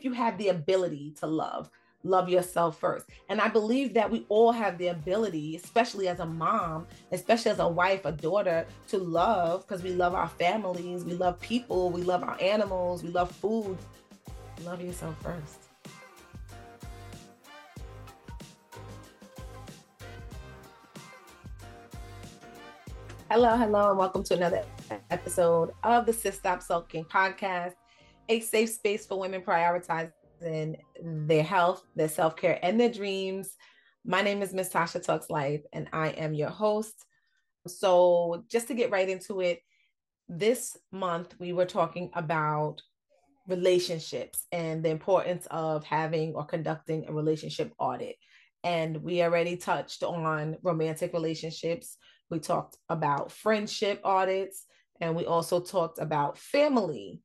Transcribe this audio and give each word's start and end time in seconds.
if 0.00 0.04
you 0.06 0.12
have 0.14 0.38
the 0.38 0.48
ability 0.48 1.12
to 1.20 1.26
love, 1.26 1.68
love 2.04 2.30
yourself 2.30 2.80
first. 2.80 3.04
And 3.28 3.38
I 3.38 3.48
believe 3.48 3.92
that 3.92 4.10
we 4.10 4.24
all 4.30 4.50
have 4.50 4.78
the 4.78 4.86
ability, 4.86 5.56
especially 5.56 6.08
as 6.08 6.20
a 6.20 6.24
mom, 6.24 6.86
especially 7.12 7.50
as 7.50 7.58
a 7.58 7.68
wife, 7.68 8.06
a 8.06 8.12
daughter, 8.12 8.66
to 8.88 8.96
love 8.96 9.68
because 9.68 9.82
we 9.82 9.90
love 9.90 10.14
our 10.14 10.28
families, 10.28 11.04
we 11.04 11.12
love 11.12 11.38
people, 11.42 11.90
we 11.90 12.00
love 12.00 12.22
our 12.22 12.40
animals, 12.40 13.02
we 13.02 13.10
love 13.10 13.30
food. 13.30 13.76
Love 14.64 14.80
yourself 14.80 15.14
first. 15.22 15.66
Hello, 23.30 23.54
hello, 23.54 23.90
and 23.90 23.98
welcome 23.98 24.24
to 24.24 24.34
another 24.34 24.64
episode 25.10 25.72
of 25.84 26.06
the 26.06 26.12
Sis 26.14 26.36
Stop 26.36 26.62
Sulking 26.62 27.04
podcast, 27.04 27.74
a 28.30 28.40
safe 28.40 28.70
space 28.70 29.06
for 29.06 29.18
women 29.18 29.42
prioritizing 29.42 30.76
their 31.02 31.42
health, 31.42 31.82
their 31.96 32.08
self 32.08 32.36
care, 32.36 32.58
and 32.62 32.80
their 32.80 32.88
dreams. 32.88 33.56
My 34.06 34.22
name 34.22 34.40
is 34.40 34.54
Miss 34.54 34.70
Tasha 34.70 35.04
Talks 35.04 35.28
Life, 35.28 35.62
and 35.72 35.88
I 35.92 36.10
am 36.10 36.32
your 36.32 36.48
host. 36.48 37.04
So, 37.66 38.44
just 38.48 38.68
to 38.68 38.74
get 38.74 38.92
right 38.92 39.08
into 39.08 39.40
it, 39.40 39.60
this 40.28 40.76
month 40.92 41.34
we 41.40 41.52
were 41.52 41.66
talking 41.66 42.10
about 42.14 42.80
relationships 43.48 44.46
and 44.52 44.84
the 44.84 44.90
importance 44.90 45.48
of 45.50 45.82
having 45.82 46.32
or 46.34 46.46
conducting 46.46 47.08
a 47.08 47.12
relationship 47.12 47.72
audit. 47.80 48.14
And 48.62 49.02
we 49.02 49.22
already 49.22 49.56
touched 49.56 50.04
on 50.04 50.56
romantic 50.62 51.12
relationships. 51.14 51.96
We 52.30 52.38
talked 52.38 52.76
about 52.88 53.32
friendship 53.32 54.00
audits, 54.04 54.66
and 55.00 55.16
we 55.16 55.26
also 55.26 55.58
talked 55.58 55.98
about 55.98 56.38
family 56.38 57.22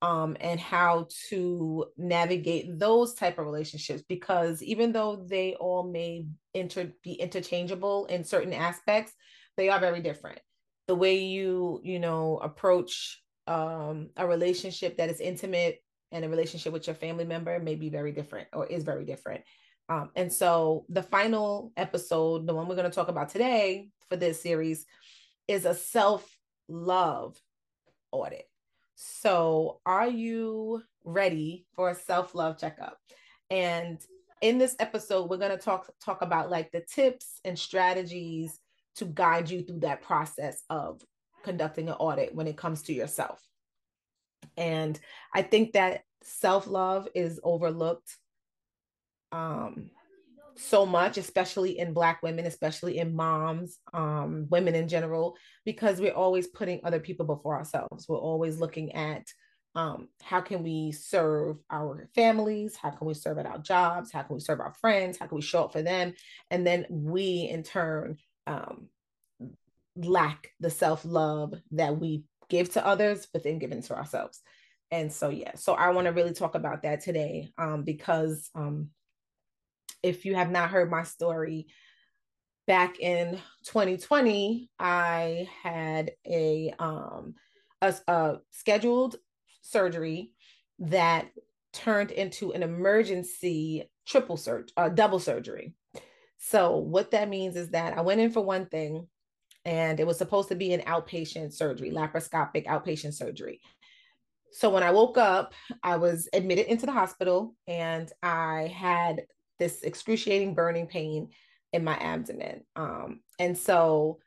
um, 0.00 0.36
and 0.40 0.60
how 0.60 1.08
to 1.28 1.86
navigate 1.96 2.78
those 2.78 3.14
type 3.14 3.38
of 3.38 3.46
relationships 3.46 4.02
because 4.08 4.62
even 4.62 4.92
though 4.92 5.24
they 5.28 5.54
all 5.54 5.90
may 5.90 6.26
inter- 6.54 6.92
be 7.02 7.14
interchangeable 7.14 8.06
in 8.06 8.22
certain 8.22 8.52
aspects 8.52 9.12
they 9.58 9.68
are 9.68 9.80
very 9.80 10.00
different. 10.00 10.38
The 10.86 10.94
way 10.94 11.18
you 11.18 11.80
you 11.82 11.98
know 11.98 12.38
approach 12.38 13.22
um, 13.46 14.10
a 14.16 14.26
relationship 14.26 14.96
that 14.96 15.10
is 15.10 15.20
intimate 15.20 15.82
and 16.12 16.24
a 16.24 16.28
relationship 16.28 16.72
with 16.72 16.86
your 16.86 16.94
family 16.94 17.24
member 17.24 17.58
may 17.58 17.74
be 17.74 17.90
very 17.90 18.12
different 18.12 18.48
or 18.54 18.66
is 18.66 18.84
very 18.84 19.04
different. 19.04 19.42
Um, 19.90 20.10
and 20.14 20.32
so 20.32 20.86
the 20.88 21.02
final 21.02 21.72
episode 21.76 22.46
the 22.46 22.54
one 22.54 22.68
we're 22.68 22.76
going 22.76 22.90
to 22.90 22.94
talk 22.94 23.08
about 23.08 23.28
today 23.28 23.90
for 24.08 24.16
this 24.16 24.40
series 24.40 24.86
is 25.48 25.64
a 25.66 25.74
self 25.74 26.24
love 26.68 27.36
audit 28.12 28.48
so, 29.00 29.80
are 29.86 30.08
you 30.08 30.82
ready 31.04 31.66
for 31.76 31.90
a 31.90 31.94
self 31.94 32.34
love 32.34 32.58
checkup? 32.58 32.98
And 33.48 33.96
in 34.42 34.58
this 34.58 34.74
episode, 34.80 35.30
we're 35.30 35.36
going 35.36 35.56
to 35.56 35.64
talk 35.64 35.88
talk 36.04 36.20
about 36.20 36.50
like 36.50 36.72
the 36.72 36.80
tips 36.80 37.38
and 37.44 37.56
strategies 37.56 38.58
to 38.96 39.04
guide 39.04 39.48
you 39.50 39.62
through 39.62 39.80
that 39.80 40.02
process 40.02 40.64
of 40.68 41.00
conducting 41.44 41.88
an 41.88 41.94
audit 41.94 42.34
when 42.34 42.48
it 42.48 42.56
comes 42.56 42.82
to 42.82 42.92
yourself. 42.92 43.40
And 44.56 44.98
I 45.32 45.42
think 45.42 45.74
that 45.74 46.02
self 46.24 46.66
love 46.66 47.06
is 47.14 47.38
overlooked 47.44 48.16
um, 49.30 49.90
so 50.58 50.84
much, 50.84 51.16
especially 51.18 51.78
in 51.78 51.92
Black 51.92 52.22
women, 52.22 52.46
especially 52.46 52.98
in 52.98 53.14
moms, 53.14 53.78
um, 53.94 54.46
women 54.50 54.74
in 54.74 54.88
general, 54.88 55.36
because 55.64 56.00
we're 56.00 56.12
always 56.12 56.46
putting 56.48 56.80
other 56.84 57.00
people 57.00 57.26
before 57.26 57.56
ourselves. 57.56 58.06
We're 58.08 58.18
always 58.18 58.58
looking 58.58 58.92
at 58.92 59.24
um, 59.74 60.08
how 60.22 60.40
can 60.40 60.62
we 60.62 60.92
serve 60.92 61.58
our 61.70 62.08
families? 62.14 62.74
How 62.74 62.90
can 62.90 63.06
we 63.06 63.14
serve 63.14 63.38
at 63.38 63.46
our 63.46 63.58
jobs? 63.58 64.10
How 64.10 64.22
can 64.22 64.34
we 64.34 64.40
serve 64.40 64.60
our 64.60 64.74
friends? 64.80 65.18
How 65.18 65.26
can 65.26 65.36
we 65.36 65.42
show 65.42 65.64
up 65.64 65.72
for 65.72 65.82
them? 65.82 66.14
And 66.50 66.66
then 66.66 66.86
we, 66.90 67.48
in 67.50 67.62
turn, 67.62 68.16
um, 68.46 68.88
lack 69.94 70.50
the 70.58 70.70
self 70.70 71.04
love 71.04 71.54
that 71.72 71.98
we 71.98 72.24
give 72.48 72.72
to 72.72 72.84
others, 72.84 73.28
but 73.32 73.44
then 73.44 73.58
given 73.58 73.82
to 73.82 73.96
ourselves. 73.96 74.40
And 74.90 75.12
so, 75.12 75.28
yeah, 75.28 75.52
so 75.54 75.74
I 75.74 75.90
want 75.90 76.06
to 76.06 76.12
really 76.12 76.32
talk 76.32 76.54
about 76.54 76.82
that 76.82 77.02
today 77.02 77.52
um, 77.58 77.84
because 77.84 78.50
um, 78.54 78.88
if 80.02 80.24
you 80.24 80.34
have 80.34 80.50
not 80.50 80.70
heard 80.70 80.90
my 80.90 81.02
story, 81.02 81.66
back 82.66 83.00
in 83.00 83.40
2020, 83.64 84.70
I 84.78 85.48
had 85.62 86.12
a 86.26 86.72
um 86.78 87.34
a, 87.80 87.94
a 88.06 88.36
scheduled 88.50 89.16
surgery 89.62 90.32
that 90.80 91.28
turned 91.72 92.10
into 92.10 92.52
an 92.52 92.62
emergency 92.62 93.90
triple 94.06 94.36
surgery, 94.36 94.68
uh, 94.76 94.88
double 94.88 95.18
surgery. 95.18 95.74
So 96.38 96.76
what 96.76 97.10
that 97.10 97.28
means 97.28 97.56
is 97.56 97.70
that 97.70 97.96
I 97.96 98.00
went 98.00 98.20
in 98.20 98.30
for 98.30 98.44
one 98.44 98.66
thing, 98.66 99.06
and 99.64 99.98
it 99.98 100.06
was 100.06 100.18
supposed 100.18 100.48
to 100.48 100.54
be 100.54 100.72
an 100.72 100.80
outpatient 100.82 101.52
surgery, 101.52 101.90
laparoscopic 101.90 102.66
outpatient 102.66 103.14
surgery. 103.14 103.60
So 104.52 104.70
when 104.70 104.82
I 104.82 104.90
woke 104.90 105.18
up, 105.18 105.52
I 105.82 105.96
was 105.96 106.28
admitted 106.32 106.66
into 106.66 106.86
the 106.86 106.92
hospital, 106.92 107.54
and 107.66 108.10
I 108.22 108.72
had 108.74 109.22
this 109.58 109.82
excruciating 109.82 110.54
burning 110.54 110.86
pain 110.86 111.30
in 111.72 111.84
my 111.84 111.96
abdomen. 111.96 112.62
Um, 112.76 113.20
and 113.38 113.56
so 113.56 114.18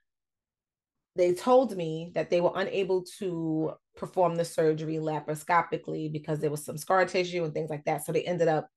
they 1.16 1.34
told 1.34 1.76
me 1.76 2.12
that 2.16 2.30
they 2.30 2.42
were 2.42 2.54
unable 2.56 3.04
to 3.20 3.74
perform 3.98 4.36
the 4.36 4.46
surgery 4.46 4.96
laparoscopically 4.96 6.12
because 6.12 6.40
there 6.40 6.52
was 6.52 6.64
some 6.64 6.78
scar 6.78 7.06
tissue 7.06 7.44
and 7.44 7.54
things 7.54 7.70
like 7.70 7.84
that. 7.86 8.06
So 8.06 8.12
they 8.12 8.24
ended 8.24 8.48
up 8.48 8.70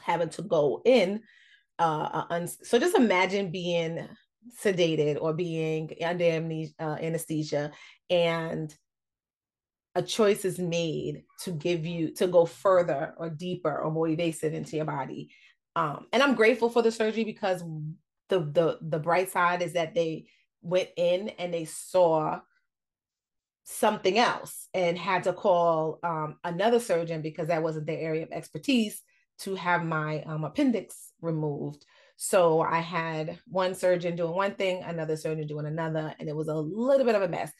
having 0.00 0.28
to 0.30 0.42
go 0.42 0.82
in. 0.84 1.22
Uh, 1.78 2.24
uh, 2.30 2.46
so 2.46 2.78
just 2.78 2.96
imagine 2.96 3.50
being 3.50 4.06
sedated 4.62 5.18
or 5.20 5.32
being 5.32 5.90
under 6.04 6.24
amnesia, 6.24 6.72
uh, 6.78 6.96
anesthesia 7.00 7.72
and 8.08 8.74
a 9.94 10.02
choice 10.02 10.44
is 10.44 10.58
made 10.58 11.24
to 11.42 11.50
give 11.50 11.84
you 11.84 12.14
to 12.14 12.26
go 12.26 12.46
further 12.46 13.12
or 13.18 13.28
deeper 13.28 13.76
or 13.76 13.90
more 13.90 14.08
evasive 14.08 14.54
into 14.54 14.76
your 14.76 14.84
body 14.84 15.30
um, 15.76 16.06
and 16.12 16.22
I'm 16.22 16.34
grateful 16.34 16.70
for 16.70 16.82
the 16.82 16.92
surgery 16.92 17.24
because 17.24 17.62
the 18.28 18.40
the 18.40 18.78
the 18.82 18.98
bright 18.98 19.30
side 19.30 19.62
is 19.62 19.74
that 19.74 19.94
they 19.94 20.26
went 20.62 20.88
in 20.96 21.30
and 21.30 21.52
they 21.52 21.64
saw 21.64 22.40
something 23.64 24.18
else 24.18 24.68
and 24.74 24.98
had 24.98 25.22
to 25.24 25.32
call 25.32 26.00
um, 26.02 26.36
another 26.44 26.80
surgeon 26.80 27.22
because 27.22 27.48
that 27.48 27.62
wasn't 27.62 27.86
their 27.86 28.00
area 28.00 28.24
of 28.24 28.32
expertise 28.32 29.02
to 29.38 29.54
have 29.54 29.84
my 29.84 30.22
um, 30.22 30.44
appendix 30.44 31.12
removed. 31.20 31.84
So 32.16 32.60
I 32.60 32.80
had 32.80 33.38
one 33.46 33.74
surgeon 33.74 34.16
doing 34.16 34.34
one 34.34 34.54
thing, 34.54 34.82
another 34.82 35.16
surgeon 35.16 35.46
doing 35.46 35.66
another, 35.66 36.14
and 36.18 36.28
it 36.28 36.36
was 36.36 36.48
a 36.48 36.54
little 36.54 37.06
bit 37.06 37.14
of 37.14 37.22
a 37.22 37.28
mess. 37.28 37.50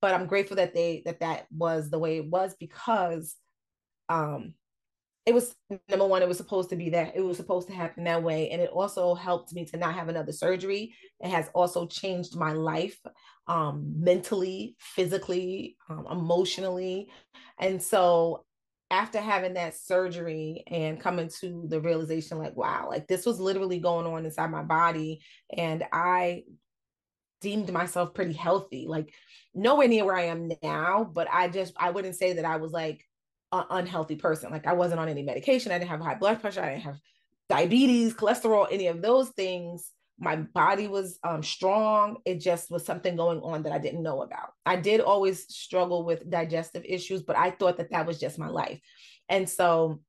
But 0.00 0.12
I'm 0.12 0.26
grateful 0.26 0.56
that 0.56 0.74
they 0.74 1.02
that 1.06 1.20
that 1.20 1.46
was 1.50 1.88
the 1.88 1.98
way 1.98 2.18
it 2.18 2.28
was 2.28 2.54
because 2.58 3.36
um, 4.08 4.54
it 5.30 5.34
was 5.34 5.54
number 5.88 6.08
one, 6.08 6.22
it 6.22 6.28
was 6.28 6.38
supposed 6.38 6.70
to 6.70 6.76
be 6.76 6.90
that 6.90 7.12
it 7.14 7.20
was 7.20 7.36
supposed 7.36 7.68
to 7.68 7.72
happen 7.72 8.02
that 8.02 8.20
way. 8.20 8.50
And 8.50 8.60
it 8.60 8.70
also 8.70 9.14
helped 9.14 9.52
me 9.52 9.64
to 9.66 9.76
not 9.76 9.94
have 9.94 10.08
another 10.08 10.32
surgery. 10.32 10.92
It 11.20 11.30
has 11.30 11.48
also 11.54 11.86
changed 11.86 12.34
my 12.34 12.52
life 12.52 12.98
um, 13.46 13.94
mentally, 13.96 14.74
physically, 14.80 15.76
um, 15.88 16.04
emotionally. 16.10 17.10
And 17.60 17.80
so 17.80 18.44
after 18.90 19.20
having 19.20 19.54
that 19.54 19.76
surgery 19.76 20.64
and 20.66 21.00
coming 21.00 21.30
to 21.38 21.64
the 21.68 21.80
realization, 21.80 22.38
like, 22.38 22.56
wow, 22.56 22.88
like 22.88 23.06
this 23.06 23.24
was 23.24 23.38
literally 23.38 23.78
going 23.78 24.08
on 24.08 24.24
inside 24.24 24.50
my 24.50 24.64
body. 24.64 25.20
And 25.56 25.84
I 25.92 26.42
deemed 27.40 27.72
myself 27.72 28.14
pretty 28.14 28.32
healthy, 28.32 28.86
like 28.88 29.14
nowhere 29.54 29.86
near 29.86 30.04
where 30.04 30.16
I 30.16 30.24
am 30.24 30.50
now, 30.60 31.04
but 31.04 31.28
I 31.32 31.48
just, 31.50 31.72
I 31.78 31.90
wouldn't 31.90 32.16
say 32.16 32.32
that 32.32 32.44
I 32.44 32.56
was 32.56 32.72
like 32.72 33.06
an 33.52 33.64
unhealthy 33.70 34.16
person. 34.16 34.50
Like 34.50 34.66
I 34.66 34.72
wasn't 34.72 35.00
on 35.00 35.08
any 35.08 35.22
medication. 35.22 35.72
I 35.72 35.78
didn't 35.78 35.90
have 35.90 36.00
high 36.00 36.14
blood 36.14 36.40
pressure. 36.40 36.62
I 36.62 36.70
didn't 36.70 36.84
have 36.84 36.98
diabetes, 37.48 38.14
cholesterol, 38.14 38.68
any 38.70 38.86
of 38.86 39.02
those 39.02 39.30
things. 39.30 39.90
My 40.18 40.36
body 40.36 40.86
was 40.86 41.18
um, 41.24 41.42
strong. 41.42 42.18
It 42.24 42.40
just 42.40 42.70
was 42.70 42.84
something 42.84 43.16
going 43.16 43.40
on 43.40 43.62
that 43.62 43.72
I 43.72 43.78
didn't 43.78 44.02
know 44.02 44.22
about. 44.22 44.52
I 44.66 44.76
did 44.76 45.00
always 45.00 45.52
struggle 45.52 46.04
with 46.04 46.30
digestive 46.30 46.84
issues, 46.84 47.22
but 47.22 47.36
I 47.36 47.50
thought 47.50 47.78
that 47.78 47.90
that 47.90 48.06
was 48.06 48.20
just 48.20 48.38
my 48.38 48.48
life. 48.48 48.80
And 49.28 49.48
so 49.48 50.00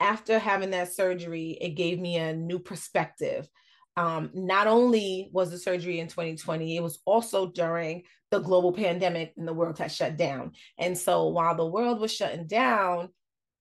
after 0.00 0.38
having 0.38 0.70
that 0.70 0.92
surgery, 0.92 1.56
it 1.60 1.70
gave 1.70 2.00
me 2.00 2.16
a 2.16 2.34
new 2.34 2.58
perspective 2.58 3.48
um, 3.96 4.30
not 4.34 4.66
only 4.66 5.28
was 5.32 5.50
the 5.50 5.58
surgery 5.58 6.00
in 6.00 6.08
2020, 6.08 6.76
it 6.76 6.82
was 6.82 7.00
also 7.04 7.46
during 7.46 8.02
the 8.30 8.40
global 8.40 8.72
pandemic 8.72 9.34
and 9.36 9.46
the 9.46 9.52
world 9.52 9.78
had 9.78 9.92
shut 9.92 10.16
down. 10.16 10.52
And 10.78 10.96
so 10.96 11.28
while 11.28 11.54
the 11.54 11.66
world 11.66 12.00
was 12.00 12.12
shutting 12.12 12.46
down 12.46 13.10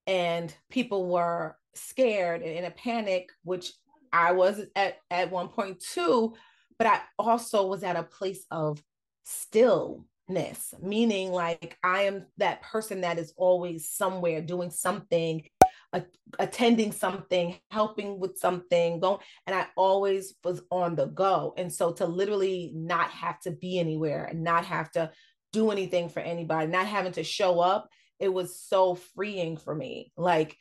and 0.08 0.54
people 0.70 1.10
were 1.10 1.58
scared 1.76 2.42
and 2.42 2.52
in 2.52 2.66
a 2.66 2.72
panic, 2.72 3.30
which 3.44 3.74
I 4.14 4.32
was 4.32 4.62
at, 4.76 4.98
at 5.10 5.32
one 5.32 5.50
point 5.50 5.82
too, 5.82 6.34
but 6.78 6.88
I 6.88 7.02
also 7.20 7.68
was 7.68 7.84
at 7.84 7.98
a 7.98 8.04
place 8.04 8.46
of 8.50 8.82
stillness, 9.24 10.74
meaning 10.82 11.32
like 11.32 11.78
I 11.84 12.04
am 12.04 12.26
that 12.38 12.62
person 12.62 13.02
that 13.02 13.20
is 13.20 13.34
always 13.36 13.90
somewhere 13.90 14.42
doing 14.42 14.72
something 14.72 15.44
a, 15.94 16.04
attending 16.40 16.92
something, 16.92 17.56
helping 17.70 18.20
with 18.20 18.38
something, 18.38 19.00
going, 19.00 19.20
and 19.46 19.56
I 19.56 19.68
always 19.76 20.36
was 20.44 20.62
on 20.72 20.96
the 20.96 21.08
go. 21.08 21.54
And 21.58 21.72
so 21.72 21.92
to 21.94 22.06
literally 22.06 22.72
not 22.74 23.10
have 23.12 23.40
to 23.42 23.52
be 23.52 23.80
anywhere 23.80 24.26
and 24.26 24.44
not 24.44 24.66
have 24.66 24.92
to 24.92 25.12
do 25.52 25.72
anything 25.72 26.10
for 26.10 26.22
anybody, 26.22 26.68
not 26.68 26.88
having 26.88 27.12
to 27.14 27.24
show 27.24 27.60
up, 27.60 27.90
it 28.20 28.34
was 28.34 28.60
so 28.60 28.96
freeing 28.96 29.58
for 29.58 29.76
me. 29.76 30.12
Like, 30.16 30.56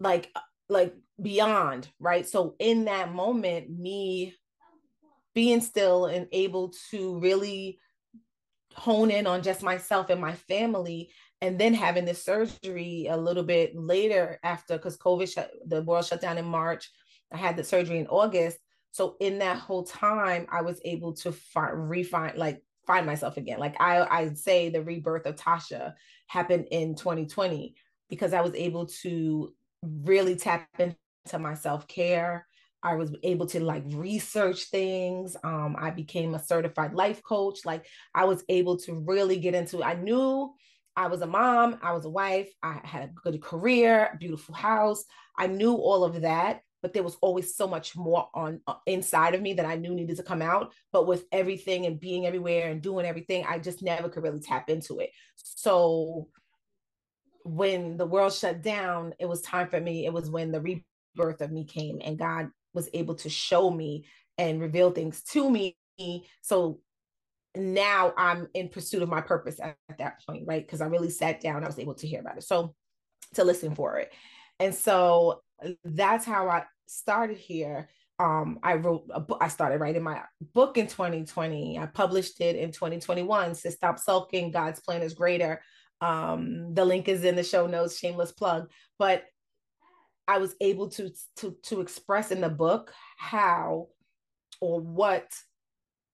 like, 0.00 0.32
like 0.68 0.94
beyond, 1.20 1.88
right? 2.00 2.26
So 2.26 2.56
in 2.58 2.86
that 2.86 3.12
moment, 3.12 3.70
me 3.70 4.34
being 5.34 5.60
still 5.60 6.06
and 6.06 6.26
able 6.32 6.72
to 6.90 7.18
really 7.20 7.78
hone 8.74 9.10
in 9.10 9.26
on 9.26 9.42
just 9.42 9.62
myself 9.62 10.10
and 10.10 10.20
my 10.20 10.32
family 10.32 11.10
and 11.44 11.58
then 11.60 11.74
having 11.74 12.06
this 12.06 12.24
surgery 12.24 13.06
a 13.10 13.16
little 13.16 13.42
bit 13.42 13.76
later 13.76 14.40
after 14.42 14.76
because 14.78 14.96
covid 14.96 15.30
shut 15.32 15.50
the 15.66 15.82
world 15.82 16.04
shut 16.04 16.20
down 16.20 16.38
in 16.38 16.44
march 16.44 16.90
i 17.32 17.36
had 17.36 17.56
the 17.56 17.62
surgery 17.62 17.98
in 17.98 18.06
august 18.06 18.58
so 18.92 19.16
in 19.20 19.38
that 19.38 19.58
whole 19.58 19.84
time 19.84 20.46
i 20.50 20.62
was 20.62 20.80
able 20.84 21.12
to 21.12 21.30
find 21.30 21.90
refine 21.90 22.32
like 22.36 22.62
find 22.86 23.04
myself 23.04 23.36
again 23.36 23.58
like 23.58 23.78
i 23.78 24.00
i 24.10 24.32
say 24.32 24.70
the 24.70 24.82
rebirth 24.82 25.26
of 25.26 25.36
tasha 25.36 25.92
happened 26.28 26.66
in 26.70 26.94
2020 26.94 27.74
because 28.08 28.32
i 28.32 28.40
was 28.40 28.54
able 28.54 28.86
to 28.86 29.52
really 29.82 30.36
tap 30.36 30.66
into 30.78 31.38
my 31.38 31.54
self-care 31.54 32.46
I 32.86 32.96
was 32.96 33.16
able 33.22 33.46
to 33.46 33.64
like 33.64 33.82
research 33.86 34.64
things. 34.64 35.38
Um, 35.42 35.74
I 35.78 35.88
became 35.90 36.34
a 36.34 36.38
certified 36.38 36.92
life 36.92 37.22
coach. 37.22 37.60
Like 37.64 37.86
I 38.14 38.26
was 38.26 38.44
able 38.50 38.76
to 38.80 38.92
really 38.92 39.38
get 39.38 39.54
into. 39.54 39.82
I 39.82 39.94
knew 39.94 40.52
I 40.96 41.08
was 41.08 41.22
a 41.22 41.26
mom, 41.26 41.78
I 41.82 41.92
was 41.92 42.04
a 42.04 42.10
wife, 42.10 42.50
I 42.62 42.80
had 42.84 43.04
a 43.04 43.12
good 43.30 43.40
career, 43.42 44.16
beautiful 44.20 44.54
house. 44.54 45.04
I 45.36 45.48
knew 45.48 45.74
all 45.74 46.04
of 46.04 46.20
that, 46.22 46.60
but 46.82 46.92
there 46.92 47.02
was 47.02 47.16
always 47.20 47.56
so 47.56 47.66
much 47.66 47.96
more 47.96 48.28
on 48.34 48.60
uh, 48.66 48.74
inside 48.86 49.34
of 49.34 49.42
me 49.42 49.54
that 49.54 49.66
I 49.66 49.76
knew 49.76 49.94
needed 49.94 50.16
to 50.18 50.22
come 50.22 50.42
out. 50.42 50.72
But 50.92 51.06
with 51.06 51.24
everything 51.32 51.86
and 51.86 51.98
being 51.98 52.26
everywhere 52.26 52.70
and 52.70 52.80
doing 52.80 53.06
everything, 53.06 53.44
I 53.48 53.58
just 53.58 53.82
never 53.82 54.08
could 54.08 54.22
really 54.22 54.40
tap 54.40 54.70
into 54.70 55.00
it. 55.00 55.10
So 55.36 56.28
when 57.44 57.96
the 57.96 58.06
world 58.06 58.32
shut 58.32 58.62
down, 58.62 59.14
it 59.18 59.26
was 59.26 59.42
time 59.42 59.68
for 59.68 59.80
me. 59.80 60.06
It 60.06 60.12
was 60.12 60.30
when 60.30 60.52
the 60.52 60.60
rebirth 60.60 61.40
of 61.40 61.50
me 61.50 61.64
came 61.64 62.00
and 62.02 62.18
God 62.18 62.50
was 62.72 62.88
able 62.94 63.16
to 63.16 63.28
show 63.28 63.70
me 63.70 64.06
and 64.38 64.60
reveal 64.60 64.90
things 64.90 65.22
to 65.30 65.50
me. 65.50 65.76
So 66.42 66.80
now 67.56 68.12
I'm 68.16 68.48
in 68.54 68.68
pursuit 68.68 69.02
of 69.02 69.08
my 69.08 69.20
purpose 69.20 69.60
at, 69.60 69.76
at 69.88 69.98
that 69.98 70.20
point, 70.26 70.44
right? 70.46 70.64
Because 70.64 70.80
I 70.80 70.86
really 70.86 71.10
sat 71.10 71.40
down, 71.40 71.62
I 71.62 71.66
was 71.66 71.78
able 71.78 71.94
to 71.94 72.06
hear 72.06 72.20
about 72.20 72.38
it. 72.38 72.44
So 72.44 72.74
to 73.34 73.44
listen 73.44 73.74
for 73.74 73.98
it. 73.98 74.12
And 74.60 74.74
so 74.74 75.42
that's 75.84 76.24
how 76.24 76.48
I 76.48 76.64
started 76.86 77.38
here. 77.38 77.88
Um, 78.18 78.60
I 78.62 78.74
wrote 78.74 79.06
a 79.12 79.20
book, 79.20 79.38
I 79.40 79.48
started 79.48 79.80
writing 79.80 80.02
my 80.02 80.22
book 80.52 80.78
in 80.78 80.86
2020. 80.86 81.78
I 81.78 81.86
published 81.86 82.40
it 82.40 82.56
in 82.56 82.70
2021. 82.70 83.54
Sis 83.54 83.74
Stop 83.74 83.98
Sulking, 83.98 84.50
God's 84.50 84.80
plan 84.80 85.02
is 85.02 85.14
greater. 85.14 85.60
Um, 86.00 86.74
the 86.74 86.84
link 86.84 87.08
is 87.08 87.24
in 87.24 87.34
the 87.34 87.42
show 87.42 87.66
notes, 87.66 87.98
shameless 87.98 88.32
plug. 88.32 88.70
But 88.98 89.24
I 90.28 90.38
was 90.38 90.54
able 90.60 90.88
to 90.90 91.10
to 91.36 91.56
to 91.64 91.80
express 91.80 92.30
in 92.30 92.40
the 92.40 92.48
book 92.48 92.92
how 93.18 93.88
or 94.60 94.80
what 94.80 95.26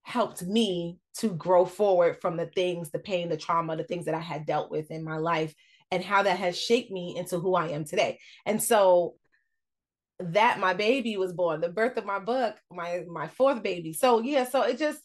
helped 0.03 0.43
me 0.43 0.97
to 1.19 1.29
grow 1.29 1.65
forward 1.65 2.19
from 2.21 2.37
the 2.37 2.47
things, 2.47 2.91
the 2.91 2.99
pain, 2.99 3.29
the 3.29 3.37
trauma, 3.37 3.75
the 3.75 3.83
things 3.83 4.05
that 4.05 4.15
I 4.15 4.19
had 4.19 4.45
dealt 4.45 4.71
with 4.71 4.91
in 4.91 5.03
my 5.03 5.17
life, 5.17 5.53
and 5.91 6.03
how 6.03 6.23
that 6.23 6.39
has 6.39 6.57
shaped 6.57 6.91
me 6.91 7.15
into 7.17 7.39
who 7.39 7.55
I 7.55 7.69
am 7.69 7.85
today. 7.85 8.19
And 8.45 8.61
so 8.61 9.15
that 10.19 10.59
my 10.59 10.73
baby 10.73 11.17
was 11.17 11.33
born, 11.33 11.61
the 11.61 11.69
birth 11.69 11.97
of 11.97 12.05
my 12.05 12.19
book, 12.19 12.55
my 12.71 13.03
my 13.09 13.27
fourth 13.27 13.63
baby. 13.63 13.93
So 13.93 14.21
yeah, 14.21 14.45
so 14.47 14.61
it 14.63 14.77
just 14.77 15.01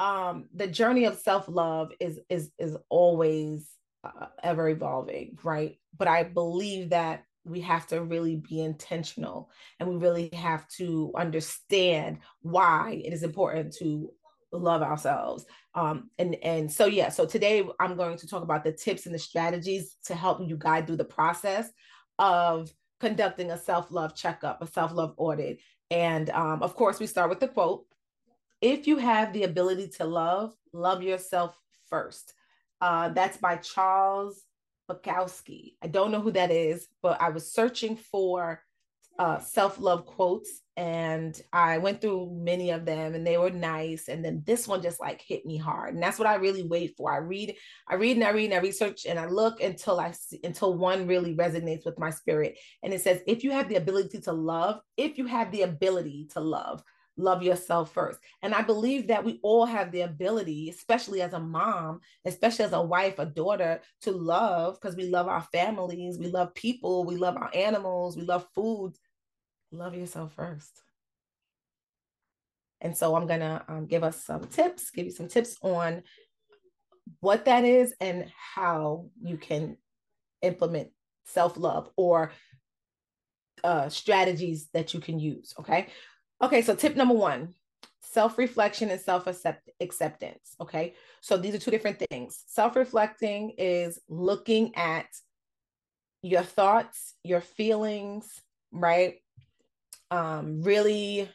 um 0.00 0.48
the 0.54 0.66
journey 0.66 1.04
of 1.04 1.18
self-love 1.18 1.92
is 2.00 2.20
is 2.28 2.50
is 2.58 2.76
always 2.88 3.68
uh, 4.04 4.26
ever 4.42 4.68
evolving, 4.68 5.38
right? 5.42 5.78
But 5.96 6.08
I 6.08 6.24
believe 6.24 6.90
that 6.90 7.24
we 7.44 7.60
have 7.60 7.86
to 7.88 8.02
really 8.02 8.36
be 8.36 8.60
intentional 8.60 9.50
and 9.80 9.88
we 9.88 9.96
really 9.96 10.28
have 10.32 10.66
to 10.68 11.12
understand 11.16 12.18
why 12.40 13.00
it 13.04 13.12
is 13.12 13.22
important 13.22 13.74
to 13.78 14.10
love 14.52 14.82
ourselves. 14.82 15.44
Um 15.74 16.10
and 16.18 16.36
and 16.42 16.70
so 16.70 16.86
yeah 16.86 17.08
so 17.08 17.24
today 17.24 17.64
i'm 17.80 17.96
going 17.96 18.18
to 18.18 18.26
talk 18.26 18.42
about 18.42 18.64
the 18.64 18.72
tips 18.72 19.06
and 19.06 19.14
the 19.14 19.18
strategies 19.18 19.96
to 20.04 20.14
help 20.14 20.46
you 20.46 20.56
guide 20.56 20.86
through 20.86 20.98
the 20.98 21.04
process 21.04 21.70
of 22.18 22.70
conducting 23.00 23.50
a 23.50 23.58
self-love 23.58 24.14
checkup 24.14 24.62
a 24.62 24.66
self-love 24.66 25.14
audit. 25.16 25.58
And 25.90 26.30
um, 26.30 26.62
of 26.62 26.74
course 26.74 27.00
we 27.00 27.06
start 27.06 27.30
with 27.30 27.40
the 27.40 27.48
quote 27.48 27.84
if 28.60 28.86
you 28.86 28.98
have 28.98 29.32
the 29.32 29.44
ability 29.44 29.88
to 29.96 30.04
love 30.04 30.54
love 30.72 31.02
yourself 31.02 31.58
first. 31.88 32.34
Uh, 32.80 33.08
that's 33.10 33.36
by 33.38 33.56
charles 33.56 34.44
Bukowski. 34.92 35.74
I 35.82 35.88
don't 35.88 36.10
know 36.10 36.20
who 36.20 36.32
that 36.32 36.50
is, 36.50 36.88
but 37.02 37.20
I 37.20 37.30
was 37.30 37.52
searching 37.52 37.96
for 37.96 38.62
uh, 39.18 39.38
self 39.38 39.78
love 39.78 40.06
quotes 40.06 40.62
and 40.76 41.38
I 41.52 41.78
went 41.78 42.00
through 42.00 42.30
many 42.32 42.70
of 42.70 42.86
them 42.86 43.14
and 43.14 43.26
they 43.26 43.36
were 43.36 43.50
nice. 43.50 44.08
And 44.08 44.24
then 44.24 44.42
this 44.46 44.66
one 44.66 44.80
just 44.80 45.00
like 45.00 45.20
hit 45.20 45.44
me 45.44 45.58
hard. 45.58 45.94
And 45.94 46.02
that's 46.02 46.18
what 46.18 46.28
I 46.28 46.36
really 46.36 46.62
wait 46.62 46.94
for. 46.96 47.12
I 47.12 47.18
read, 47.18 47.54
I 47.86 47.96
read 47.96 48.16
and 48.16 48.24
I 48.24 48.30
read 48.30 48.46
and 48.46 48.54
I 48.54 48.58
research 48.58 49.04
and 49.06 49.18
I 49.18 49.26
look 49.26 49.60
until 49.60 50.00
I 50.00 50.12
see, 50.12 50.40
until 50.44 50.74
one 50.74 51.06
really 51.06 51.34
resonates 51.34 51.84
with 51.84 51.98
my 51.98 52.08
spirit. 52.08 52.58
And 52.82 52.94
it 52.94 53.02
says, 53.02 53.20
if 53.26 53.44
you 53.44 53.50
have 53.50 53.68
the 53.68 53.76
ability 53.76 54.20
to 54.22 54.32
love, 54.32 54.80
if 54.96 55.18
you 55.18 55.26
have 55.26 55.52
the 55.52 55.62
ability 55.62 56.28
to 56.32 56.40
love, 56.40 56.82
love 57.16 57.42
yourself 57.42 57.92
first. 57.92 58.18
And 58.42 58.54
I 58.54 58.62
believe 58.62 59.08
that 59.08 59.24
we 59.24 59.38
all 59.42 59.66
have 59.66 59.92
the 59.92 60.02
ability, 60.02 60.70
especially 60.70 61.20
as 61.22 61.32
a 61.32 61.40
mom, 61.40 62.00
especially 62.24 62.64
as 62.64 62.72
a 62.72 62.82
wife, 62.82 63.18
a 63.18 63.26
daughter, 63.26 63.80
to 64.02 64.12
love 64.12 64.78
because 64.80 64.96
we 64.96 65.04
love 65.04 65.28
our 65.28 65.42
families, 65.52 66.18
we 66.18 66.28
love 66.28 66.54
people, 66.54 67.04
we 67.04 67.16
love 67.16 67.36
our 67.36 67.50
animals, 67.54 68.16
we 68.16 68.22
love 68.22 68.46
food. 68.54 68.94
Love 69.70 69.94
yourself 69.94 70.34
first. 70.34 70.82
And 72.80 72.96
so 72.96 73.14
I'm 73.14 73.26
going 73.26 73.40
to 73.40 73.64
um, 73.68 73.86
give 73.86 74.02
us 74.02 74.22
some 74.22 74.44
tips, 74.44 74.90
give 74.90 75.06
you 75.06 75.12
some 75.12 75.28
tips 75.28 75.56
on 75.62 76.02
what 77.20 77.44
that 77.44 77.64
is 77.64 77.94
and 78.00 78.30
how 78.54 79.06
you 79.22 79.36
can 79.36 79.76
implement 80.42 80.88
self 81.24 81.56
love 81.56 81.88
or 81.96 82.32
uh, 83.64 83.88
strategies 83.88 84.68
that 84.74 84.92
you 84.92 85.00
can 85.00 85.18
use. 85.18 85.54
Okay. 85.58 85.88
Okay, 86.42 86.60
so 86.60 86.74
tip 86.74 86.96
number 86.96 87.14
one 87.14 87.54
self 88.00 88.36
reflection 88.36 88.90
and 88.90 89.00
self 89.00 89.28
acceptance. 89.80 90.56
Okay, 90.60 90.94
so 91.20 91.36
these 91.36 91.54
are 91.54 91.58
two 91.58 91.70
different 91.70 92.02
things. 92.10 92.42
Self 92.48 92.74
reflecting 92.74 93.50
is 93.58 94.00
looking 94.08 94.74
at 94.74 95.06
your 96.20 96.42
thoughts, 96.42 97.14
your 97.22 97.40
feelings, 97.40 98.40
right? 98.72 99.16
Um, 100.10 100.62
really 100.62 101.30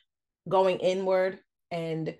going 0.47 0.79
inward 0.79 1.39
and 1.71 2.13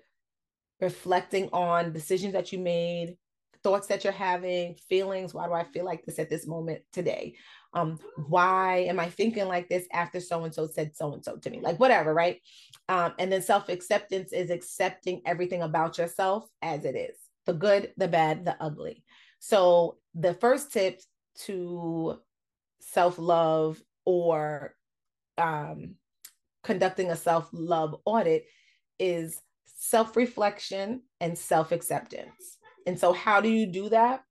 reflecting 0.80 1.50
on 1.52 1.92
decisions 1.92 2.32
that 2.32 2.52
you 2.52 2.58
made, 2.58 3.16
thoughts 3.62 3.86
that 3.88 4.02
you're 4.02 4.12
having, 4.12 4.76
feelings. 4.88 5.34
Why 5.34 5.46
do 5.46 5.52
I 5.52 5.64
feel 5.64 5.84
like 5.84 6.06
this 6.06 6.18
at 6.18 6.30
this 6.30 6.46
moment 6.46 6.82
today? 6.92 7.34
um 7.74 7.98
why 8.28 8.78
am 8.88 8.98
i 8.98 9.08
thinking 9.08 9.46
like 9.46 9.68
this 9.68 9.86
after 9.92 10.20
so 10.20 10.44
and 10.44 10.54
so 10.54 10.66
said 10.66 10.96
so 10.96 11.12
and 11.12 11.24
so 11.24 11.36
to 11.36 11.50
me 11.50 11.60
like 11.60 11.78
whatever 11.78 12.14
right 12.14 12.40
um 12.88 13.12
and 13.18 13.32
then 13.32 13.42
self 13.42 13.68
acceptance 13.68 14.32
is 14.32 14.50
accepting 14.50 15.22
everything 15.26 15.62
about 15.62 15.98
yourself 15.98 16.48
as 16.62 16.84
it 16.84 16.96
is 16.96 17.16
the 17.46 17.52
good 17.54 17.92
the 17.96 18.08
bad 18.08 18.44
the 18.44 18.56
ugly. 18.62 19.02
So 19.38 19.98
the 20.14 20.34
first 20.34 20.72
tip 20.72 21.00
to 21.46 22.18
self 22.80 23.18
love 23.18 23.80
or 24.04 24.74
um 25.36 25.94
conducting 26.64 27.10
a 27.10 27.16
self 27.16 27.48
love 27.52 27.96
audit 28.04 28.44
is 28.98 29.40
self 29.76 30.16
reflection 30.16 31.02
and 31.20 31.38
self 31.38 31.72
acceptance 31.72 32.58
and 32.88 32.98
so 32.98 33.12
how 33.12 33.42
do 33.42 33.50
you 33.50 33.66
do 33.66 33.90
that? 33.90 34.22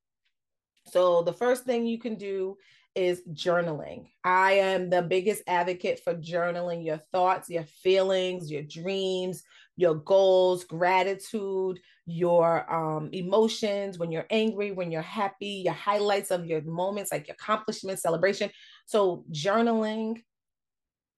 So 0.87 1.21
the 1.21 1.31
first 1.31 1.63
thing 1.65 1.85
you 1.85 1.99
can 1.99 2.15
do 2.15 2.57
is 2.97 3.21
journaling. 3.31 4.09
I 4.23 4.53
am 4.53 4.89
the 4.89 5.03
biggest 5.03 5.43
advocate 5.45 6.01
for 6.03 6.15
journaling 6.15 6.83
your 6.83 6.97
thoughts, 7.11 7.47
your 7.47 7.63
feelings, 7.63 8.51
your 8.51 8.63
dreams, 8.63 9.43
your 9.75 9.93
goals, 9.93 10.63
gratitude, 10.63 11.79
your 12.07 12.73
um, 12.73 13.09
emotions, 13.13 13.99
when 13.99 14.11
you're 14.11 14.25
angry, 14.31 14.71
when 14.71 14.91
you're 14.91 15.03
happy, 15.03 15.61
your 15.65 15.75
highlights 15.75 16.31
of 16.31 16.47
your 16.47 16.61
moments, 16.61 17.11
like 17.11 17.27
your 17.27 17.35
accomplishments, 17.35 18.01
celebration. 18.01 18.49
So, 18.87 19.23
journaling 19.31 20.23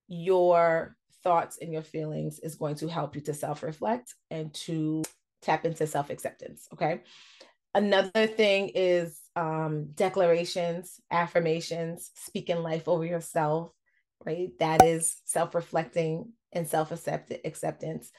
your 0.10 0.98
thoughts 1.24 1.60
and 1.62 1.72
your 1.72 1.84
feelings 1.84 2.40
is 2.40 2.56
going 2.56 2.76
to 2.76 2.88
help 2.90 3.16
you 3.16 3.22
to 3.22 3.34
self 3.34 3.64
reflect 3.64 4.14
and 4.30 4.54
to 4.54 5.04
tap 5.42 5.66
into 5.66 5.88
self 5.88 6.10
acceptance. 6.10 6.68
Okay. 6.74 7.02
Another 7.74 8.28
thing 8.28 8.72
is 8.76 9.20
um, 9.40 9.92
declarations, 9.96 11.00
affirmations, 11.10 12.12
speaking 12.16 12.58
life 12.62 12.90
over 12.90 13.06
yourself, 13.06 13.72
right? 14.26 14.50
That 14.60 14.84
is 14.84 15.16
self 15.24 15.56
reflecting 15.56 16.34
and 16.52 16.68
self 16.68 16.92
acceptance, 16.92 18.12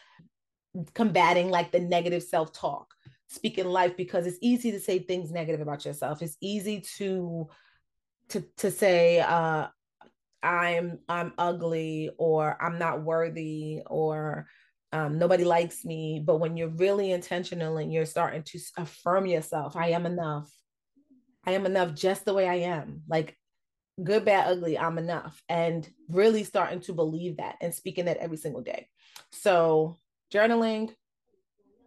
combating 0.94 1.50
like 1.50 1.72
the 1.72 1.80
negative 1.80 2.22
self 2.22 2.52
talk, 2.54 2.94
speaking 3.28 3.66
life 3.66 3.98
because 3.98 4.26
it's 4.26 4.38
easy 4.40 4.70
to 4.72 4.80
say 4.80 4.98
things 4.98 5.30
negative 5.30 5.60
about 5.60 5.84
yourself. 5.84 6.22
It's 6.22 6.38
easy 6.40 6.80
to 6.96 7.48
to 8.30 8.44
to 8.58 8.70
say 8.70 9.20
uh 9.20 9.66
I'm 10.42 11.00
I'm 11.06 11.34
ugly 11.36 12.12
or 12.16 12.56
I'm 12.62 12.78
not 12.78 13.02
worthy 13.02 13.82
or 13.84 14.46
um, 14.92 15.18
nobody 15.18 15.44
likes 15.44 15.84
me. 15.84 16.22
But 16.24 16.38
when 16.38 16.56
you're 16.56 16.68
really 16.68 17.12
intentional 17.12 17.76
and 17.76 17.92
you're 17.92 18.06
starting 18.06 18.42
to 18.44 18.58
affirm 18.78 19.26
yourself, 19.26 19.76
I 19.76 19.90
am 19.90 20.06
enough. 20.06 20.50
I 21.44 21.52
am 21.52 21.66
enough 21.66 21.94
just 21.94 22.24
the 22.24 22.34
way 22.34 22.48
I 22.48 22.56
am. 22.56 23.02
Like 23.08 23.36
good, 24.02 24.24
bad, 24.24 24.48
ugly, 24.48 24.78
I'm 24.78 24.98
enough. 24.98 25.42
And 25.48 25.88
really 26.08 26.44
starting 26.44 26.80
to 26.80 26.92
believe 26.92 27.36
that 27.38 27.56
and 27.60 27.74
speaking 27.74 28.06
that 28.06 28.18
every 28.18 28.36
single 28.36 28.62
day. 28.62 28.88
So, 29.32 29.96
journaling, 30.32 30.94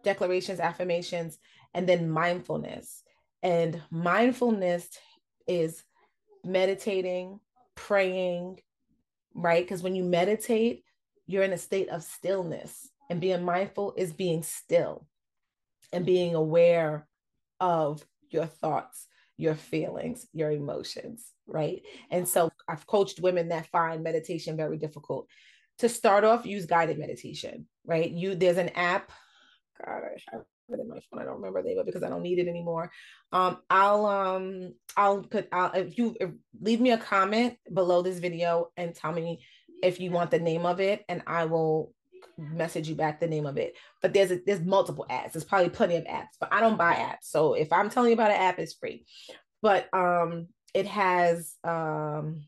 declarations, 0.02 0.60
affirmations, 0.60 1.38
and 1.72 1.88
then 1.88 2.10
mindfulness. 2.10 3.02
And 3.42 3.82
mindfulness 3.90 4.88
is 5.46 5.82
meditating, 6.44 7.40
praying, 7.74 8.60
right? 9.34 9.64
Because 9.64 9.82
when 9.82 9.94
you 9.94 10.04
meditate, 10.04 10.84
you're 11.26 11.42
in 11.42 11.52
a 11.52 11.58
state 11.58 11.88
of 11.88 12.02
stillness. 12.02 12.88
And 13.10 13.20
being 13.20 13.44
mindful 13.44 13.94
is 13.96 14.12
being 14.12 14.42
still 14.42 15.06
and 15.92 16.06
being 16.06 16.34
aware 16.34 17.06
of 17.60 18.04
your 18.30 18.46
thoughts, 18.46 19.06
your 19.36 19.54
feelings, 19.54 20.26
your 20.32 20.50
emotions, 20.50 21.26
right? 21.46 21.82
And 22.10 22.28
so 22.28 22.50
I've 22.68 22.86
coached 22.86 23.20
women 23.20 23.48
that 23.48 23.70
find 23.70 24.02
meditation 24.02 24.56
very 24.56 24.78
difficult. 24.78 25.28
To 25.78 25.88
start 25.88 26.24
off, 26.24 26.46
use 26.46 26.66
guided 26.66 26.98
meditation, 26.98 27.66
right? 27.84 28.08
You 28.10 28.34
there's 28.36 28.58
an 28.58 28.70
app. 28.70 29.10
God, 29.84 30.02
I 30.04 30.16
have 30.30 30.42
it 30.68 30.80
in 30.80 30.88
my 30.88 31.00
phone. 31.10 31.20
I 31.20 31.24
don't 31.24 31.36
remember 31.36 31.62
the 31.62 31.68
name 31.68 31.78
of 31.78 31.82
it 31.82 31.86
because 31.86 32.04
I 32.04 32.08
don't 32.08 32.22
need 32.22 32.38
it 32.38 32.48
anymore. 32.48 32.90
Um, 33.32 33.58
I'll 33.68 34.06
um 34.06 34.74
I'll 34.96 35.22
put 35.22 35.48
I'll 35.52 35.72
if 35.72 35.98
you 35.98 36.16
if, 36.20 36.30
leave 36.60 36.80
me 36.80 36.92
a 36.92 36.98
comment 36.98 37.56
below 37.72 38.02
this 38.02 38.18
video 38.18 38.68
and 38.76 38.94
tell 38.94 39.12
me 39.12 39.44
if 39.82 40.00
you 40.00 40.10
want 40.10 40.30
the 40.30 40.38
name 40.38 40.64
of 40.64 40.80
it, 40.80 41.04
and 41.08 41.22
I 41.26 41.46
will 41.46 41.92
message 42.38 42.88
you 42.88 42.94
back 42.94 43.20
the 43.20 43.26
name 43.26 43.46
of 43.46 43.56
it. 43.56 43.74
But 44.02 44.12
there's 44.14 44.30
a, 44.30 44.40
there's 44.44 44.60
multiple 44.60 45.06
apps. 45.10 45.32
There's 45.32 45.44
probably 45.44 45.70
plenty 45.70 45.96
of 45.96 46.04
apps, 46.04 46.36
but 46.40 46.52
I 46.52 46.60
don't 46.60 46.78
buy 46.78 46.94
apps. 46.94 47.24
So 47.30 47.54
if 47.54 47.72
I'm 47.72 47.90
telling 47.90 48.10
you 48.10 48.14
about 48.14 48.30
an 48.30 48.40
app, 48.40 48.58
it's 48.58 48.74
free. 48.74 49.06
But 49.62 49.88
um, 49.94 50.48
it 50.74 50.86
has 50.86 51.56
um 51.64 52.44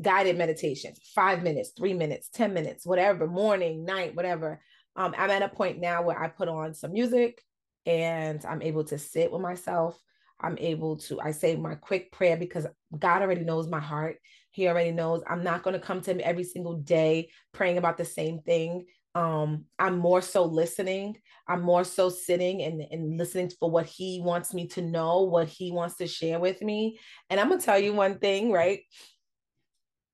guided 0.00 0.38
meditations, 0.38 0.98
five 1.14 1.42
minutes, 1.42 1.72
three 1.76 1.94
minutes, 1.94 2.28
ten 2.28 2.54
minutes, 2.54 2.86
whatever, 2.86 3.26
morning, 3.26 3.84
night, 3.84 4.14
whatever. 4.14 4.60
Um, 4.96 5.14
I'm 5.16 5.30
at 5.30 5.42
a 5.42 5.48
point 5.48 5.78
now 5.78 6.02
where 6.02 6.20
I 6.20 6.28
put 6.28 6.48
on 6.48 6.74
some 6.74 6.92
music 6.92 7.42
and 7.84 8.44
I'm 8.44 8.62
able 8.62 8.84
to 8.84 8.98
sit 8.98 9.30
with 9.30 9.42
myself. 9.42 9.98
I'm 10.40 10.58
able 10.58 10.98
to, 10.98 11.20
I 11.20 11.30
say 11.30 11.56
my 11.56 11.74
quick 11.74 12.12
prayer 12.12 12.36
because 12.36 12.66
God 12.98 13.22
already 13.22 13.44
knows 13.44 13.68
my 13.68 13.80
heart. 13.80 14.18
He 14.56 14.68
already 14.68 14.90
knows 14.90 15.22
I'm 15.28 15.44
not 15.44 15.62
going 15.62 15.74
to 15.74 15.86
come 15.86 16.00
to 16.00 16.12
him 16.12 16.20
every 16.24 16.42
single 16.42 16.78
day 16.78 17.28
praying 17.52 17.76
about 17.76 17.98
the 17.98 18.06
same 18.06 18.40
thing. 18.40 18.86
Um, 19.14 19.66
I'm 19.78 19.98
more 19.98 20.22
so 20.22 20.46
listening. 20.46 21.18
I'm 21.46 21.60
more 21.60 21.84
so 21.84 22.08
sitting 22.08 22.62
and, 22.62 22.80
and 22.90 23.18
listening 23.18 23.50
for 23.60 23.70
what 23.70 23.84
he 23.84 24.22
wants 24.24 24.54
me 24.54 24.66
to 24.68 24.80
know, 24.80 25.24
what 25.24 25.48
he 25.48 25.72
wants 25.72 25.96
to 25.96 26.06
share 26.06 26.40
with 26.40 26.62
me. 26.62 26.98
And 27.28 27.38
I'm 27.38 27.50
gonna 27.50 27.60
tell 27.60 27.78
you 27.78 27.92
one 27.92 28.18
thing, 28.18 28.50
right? 28.50 28.80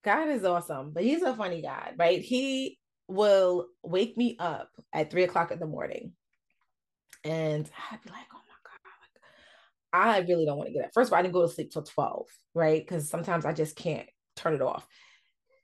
God 0.03 0.29
is 0.29 0.45
awesome, 0.45 0.91
but 0.93 1.05
he's 1.05 1.23
a 1.23 1.37
funny 1.37 1.63
God, 1.63 1.93
right? 1.97 2.21
He 2.21 2.81
will 3.07 3.69
wake 3.85 4.17
me 4.17 4.35
up 4.41 4.71
at 4.93 5.13
three 5.13 5.23
o'clock 5.23 5.53
in 5.53 5.61
the 5.61 5.67
morning. 5.67 6.15
And 7.23 7.71
I'd 7.93 8.03
be 8.03 8.11
like, 8.11 8.27
oh 8.35 8.39
my 8.39 8.59
God, 8.65 8.73
I 9.93 10.19
really 10.27 10.47
don't 10.47 10.59
want 10.59 10.67
to 10.67 10.75
get 10.75 10.87
up. 10.87 10.91
First 10.95 11.11
of 11.11 11.13
all, 11.13 11.21
I 11.21 11.23
didn't 11.23 11.35
go 11.35 11.43
to 11.43 11.49
sleep 11.49 11.71
till 11.71 11.85
12, 11.85 12.27
right? 12.55 12.85
Because 12.85 13.09
sometimes 13.09 13.45
I 13.45 13.53
just 13.53 13.77
can't 13.77 14.09
turn 14.37 14.55
it 14.55 14.63
off. 14.63 14.87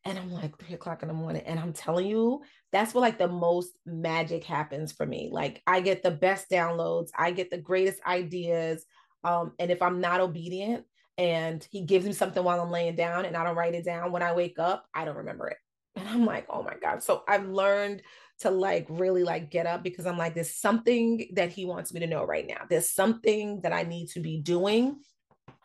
And 0.04 0.18
I'm 0.18 0.32
like 0.32 0.58
three 0.58 0.74
o'clock 0.74 1.02
in 1.02 1.08
the 1.08 1.14
morning. 1.14 1.42
And 1.44 1.58
I'm 1.58 1.72
telling 1.72 2.06
you, 2.06 2.42
that's 2.72 2.94
where 2.94 3.02
like 3.02 3.18
the 3.18 3.28
most 3.28 3.78
magic 3.84 4.44
happens 4.44 4.92
for 4.92 5.04
me. 5.04 5.28
Like 5.30 5.62
I 5.66 5.80
get 5.80 6.02
the 6.02 6.10
best 6.10 6.48
downloads, 6.50 7.08
I 7.16 7.30
get 7.30 7.50
the 7.50 7.58
greatest 7.58 8.00
ideas. 8.06 8.84
Um, 9.24 9.52
and 9.58 9.70
if 9.70 9.82
I'm 9.82 10.00
not 10.00 10.20
obedient 10.20 10.84
and 11.18 11.66
he 11.70 11.82
gives 11.82 12.06
me 12.06 12.12
something 12.12 12.42
while 12.42 12.60
I'm 12.60 12.70
laying 12.70 12.94
down 12.94 13.24
and 13.24 13.36
I 13.36 13.44
don't 13.44 13.56
write 13.56 13.74
it 13.74 13.84
down, 13.84 14.12
when 14.12 14.22
I 14.22 14.32
wake 14.32 14.58
up, 14.58 14.86
I 14.94 15.04
don't 15.04 15.16
remember 15.16 15.48
it. 15.48 15.56
And 15.96 16.08
I'm 16.08 16.24
like, 16.24 16.46
oh 16.48 16.62
my 16.62 16.74
God. 16.80 17.02
So 17.02 17.24
I've 17.26 17.48
learned 17.48 18.02
to 18.40 18.50
like 18.50 18.86
really 18.88 19.24
like 19.24 19.50
get 19.50 19.66
up 19.66 19.82
because 19.82 20.06
I'm 20.06 20.16
like, 20.16 20.34
there's 20.34 20.54
something 20.54 21.28
that 21.34 21.50
he 21.50 21.64
wants 21.64 21.92
me 21.92 22.00
to 22.00 22.06
know 22.06 22.24
right 22.24 22.46
now. 22.46 22.66
There's 22.70 22.92
something 22.92 23.62
that 23.62 23.72
I 23.72 23.82
need 23.82 24.08
to 24.10 24.20
be 24.20 24.40
doing 24.40 25.00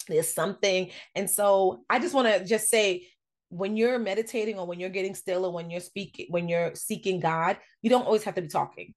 there's 0.08 0.34
something. 0.34 0.90
And 1.16 1.30
so 1.30 1.84
i 1.90 2.00
just 2.00 2.14
want 2.14 2.28
to 2.28 2.46
just 2.46 2.70
say 2.70 3.08
when 3.50 3.78
you're 3.78 4.00
meditating 4.00 4.58
or 4.58 4.66
when 4.66 4.80
you're 4.80 4.90
getting 4.90 5.14
still 5.14 5.46
or 5.46 5.54
when 5.54 5.70
you're 5.70 5.80
speaking 5.80 6.26
when 6.30 6.50
you're 6.50 6.74
seeking 6.74 7.20
god 7.20 7.58
you 7.84 7.90
don't 7.90 8.06
always 8.06 8.24
have 8.24 8.36
to 8.36 8.42
be 8.42 8.48
talking. 8.48 8.94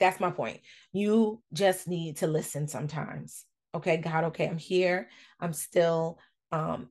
That's 0.00 0.20
my 0.20 0.30
point. 0.30 0.60
You 0.92 1.40
just 1.52 1.86
need 1.86 2.18
to 2.18 2.26
listen 2.26 2.68
sometimes. 2.68 3.44
Okay 3.74 3.96
god 3.96 4.24
okay 4.24 4.46
i'm 4.46 4.58
here. 4.58 5.08
I'm 5.40 5.52
still 5.52 6.18
um 6.50 6.88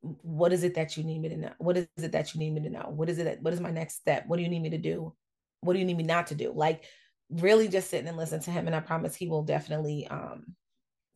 what 0.00 0.52
is 0.52 0.64
it 0.64 0.74
that 0.74 0.98
you 0.98 1.04
need 1.04 1.20
me 1.20 1.30
to 1.30 1.36
know? 1.36 1.52
What 1.58 1.78
is 1.78 1.86
it 1.96 2.12
that 2.12 2.34
you 2.34 2.40
need 2.40 2.52
me 2.52 2.60
to 2.62 2.70
know? 2.70 2.92
What 2.94 3.08
is 3.08 3.18
it 3.18 3.24
that, 3.24 3.42
what 3.42 3.54
is 3.54 3.60
my 3.60 3.70
next 3.70 3.94
step? 3.94 4.24
What 4.26 4.36
do 4.36 4.42
you 4.42 4.50
need 4.50 4.60
me 4.60 4.70
to 4.70 4.78
do? 4.78 5.14
What 5.62 5.72
do 5.72 5.78
you 5.78 5.86
need 5.86 5.96
me 5.96 6.04
not 6.04 6.26
to 6.26 6.34
do? 6.34 6.52
Like 6.54 6.84
really 7.30 7.68
just 7.68 7.88
sitting 7.88 8.08
and 8.08 8.16
listen 8.16 8.40
to 8.40 8.50
him 8.50 8.66
and 8.66 8.76
i 8.76 8.80
promise 8.80 9.14
he 9.14 9.28
will 9.28 9.42
definitely 9.42 10.06
um 10.08 10.44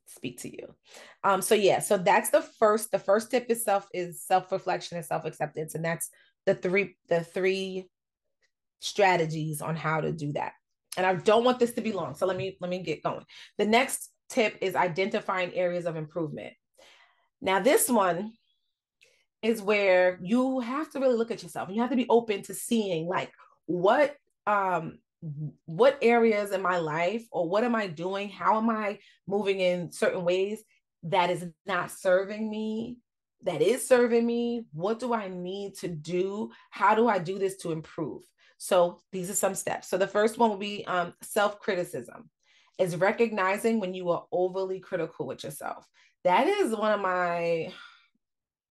speak 0.08 0.40
to 0.40 0.50
you. 0.50 0.74
Um, 1.22 1.42
so 1.42 1.54
yeah, 1.54 1.80
so 1.80 1.98
that's 1.98 2.30
the 2.30 2.42
first, 2.42 2.90
the 2.90 2.98
first 2.98 3.30
tip 3.30 3.50
itself 3.50 3.86
is 3.92 4.22
self-reflection 4.22 4.96
and 4.96 5.06
self-acceptance. 5.06 5.74
And 5.74 5.84
that's 5.84 6.10
the 6.46 6.54
three, 6.54 6.96
the 7.08 7.20
three 7.20 7.88
strategies 8.80 9.60
on 9.60 9.76
how 9.76 10.00
to 10.00 10.12
do 10.12 10.32
that. 10.32 10.52
And 10.96 11.06
I 11.06 11.14
don't 11.14 11.44
want 11.44 11.58
this 11.58 11.72
to 11.74 11.80
be 11.80 11.92
long. 11.92 12.14
So 12.14 12.26
let 12.26 12.36
me 12.36 12.56
let 12.60 12.70
me 12.70 12.82
get 12.82 13.02
going. 13.02 13.24
The 13.56 13.66
next 13.66 14.10
tip 14.28 14.58
is 14.60 14.74
identifying 14.74 15.54
areas 15.54 15.86
of 15.86 15.96
improvement. 15.96 16.54
Now, 17.40 17.60
this 17.60 17.88
one 17.88 18.32
is 19.42 19.62
where 19.62 20.18
you 20.22 20.60
have 20.60 20.90
to 20.90 21.00
really 21.00 21.14
look 21.14 21.30
at 21.30 21.42
yourself 21.42 21.68
and 21.68 21.76
you 21.76 21.82
have 21.82 21.90
to 21.90 21.96
be 21.96 22.08
open 22.08 22.42
to 22.42 22.54
seeing 22.54 23.06
like 23.06 23.30
what 23.66 24.16
um 24.46 24.98
what 25.64 25.98
areas 26.00 26.52
in 26.52 26.62
my 26.62 26.78
life 26.78 27.24
or 27.32 27.48
what 27.48 27.64
am 27.64 27.74
I 27.74 27.86
doing? 27.86 28.28
How 28.28 28.58
am 28.58 28.70
I 28.70 28.98
moving 29.26 29.60
in 29.60 29.90
certain 29.90 30.24
ways 30.24 30.62
that 31.04 31.30
is 31.30 31.46
not 31.66 31.90
serving 31.90 32.48
me, 32.48 32.98
that 33.42 33.60
is 33.60 33.86
serving 33.86 34.24
me? 34.24 34.66
What 34.72 35.00
do 35.00 35.12
I 35.12 35.28
need 35.28 35.74
to 35.78 35.88
do? 35.88 36.50
How 36.70 36.94
do 36.94 37.08
I 37.08 37.18
do 37.18 37.38
this 37.38 37.56
to 37.58 37.72
improve? 37.72 38.22
So 38.58 39.00
these 39.12 39.30
are 39.30 39.34
some 39.34 39.54
steps. 39.54 39.88
So 39.88 39.98
the 39.98 40.06
first 40.06 40.38
one 40.38 40.50
will 40.50 40.56
be 40.56 40.86
um, 40.86 41.14
self 41.22 41.60
criticism, 41.60 42.28
is 42.78 42.96
recognizing 42.96 43.80
when 43.80 43.94
you 43.94 44.10
are 44.10 44.24
overly 44.32 44.80
critical 44.80 45.26
with 45.26 45.44
yourself. 45.44 45.86
That 46.24 46.46
is 46.46 46.74
one 46.74 46.92
of 46.92 47.00
my, 47.00 47.72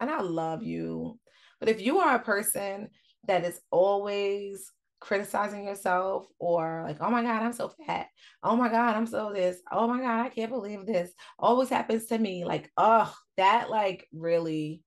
and 0.01 0.11
I 0.11 0.21
love 0.21 0.63
you, 0.65 1.19
but 1.61 1.69
if 1.69 1.81
you 1.81 2.01
are 2.01 2.17
a 2.17 2.21
person 2.21 2.89
that 3.27 3.45
is 3.45 3.61
always 3.71 4.71
criticizing 5.01 5.65
yourself 5.65 6.27
or 6.39 6.83
like, 6.87 6.99
oh 7.01 7.11
my 7.11 7.23
God, 7.23 7.43
I'm 7.43 7.53
so 7.53 7.73
fat. 7.87 8.09
Oh 8.43 8.57
my 8.57 8.69
God, 8.69 8.97
I'm 8.97 9.07
so 9.07 9.33
this. 9.33 9.61
Oh 9.71 9.87
my 9.87 10.01
God, 10.01 10.27
I 10.27 10.29
can't 10.29 10.51
believe 10.51 10.87
this. 10.87 11.13
Always 11.39 11.69
happens 11.69 12.07
to 12.07 12.19
me. 12.19 12.45
Like, 12.45 12.71
oh, 12.77 13.13
that 13.37 13.71
like 13.71 14.09
really 14.13 14.83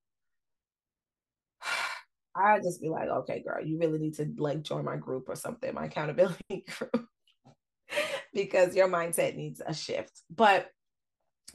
I 2.36 2.58
just 2.58 2.80
be 2.80 2.88
like, 2.88 3.08
okay, 3.08 3.42
girl, 3.42 3.64
you 3.64 3.78
really 3.78 3.98
need 3.98 4.14
to 4.14 4.32
like 4.38 4.62
join 4.62 4.84
my 4.84 4.96
group 4.96 5.28
or 5.28 5.34
something, 5.34 5.74
my 5.74 5.86
accountability 5.86 6.64
group, 6.78 7.06
because 8.32 8.76
your 8.76 8.88
mindset 8.88 9.36
needs 9.36 9.60
a 9.64 9.74
shift. 9.74 10.22
But 10.30 10.68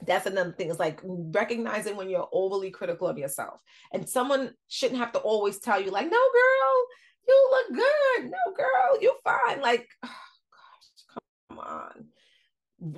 that's 0.06 0.26
another 0.26 0.52
thing 0.52 0.70
is 0.70 0.78
like 0.78 1.00
recognizing 1.04 1.96
when 1.96 2.10
you're 2.10 2.28
overly 2.32 2.70
critical 2.70 3.08
of 3.08 3.16
yourself 3.16 3.60
and 3.92 4.08
someone 4.08 4.52
shouldn't 4.68 5.00
have 5.00 5.12
to 5.12 5.18
always 5.20 5.58
tell 5.58 5.80
you 5.80 5.90
like 5.90 6.04
no 6.04 6.10
girl 6.10 6.86
you 7.26 7.48
look 7.50 7.78
good. 7.78 8.30
No, 8.30 8.54
girl, 8.56 9.00
You're 9.00 9.14
fine. 9.24 9.60
Like, 9.60 9.88
oh 10.04 10.08
gosh, 10.08 11.18
come 11.48 11.58
on. 11.58 12.06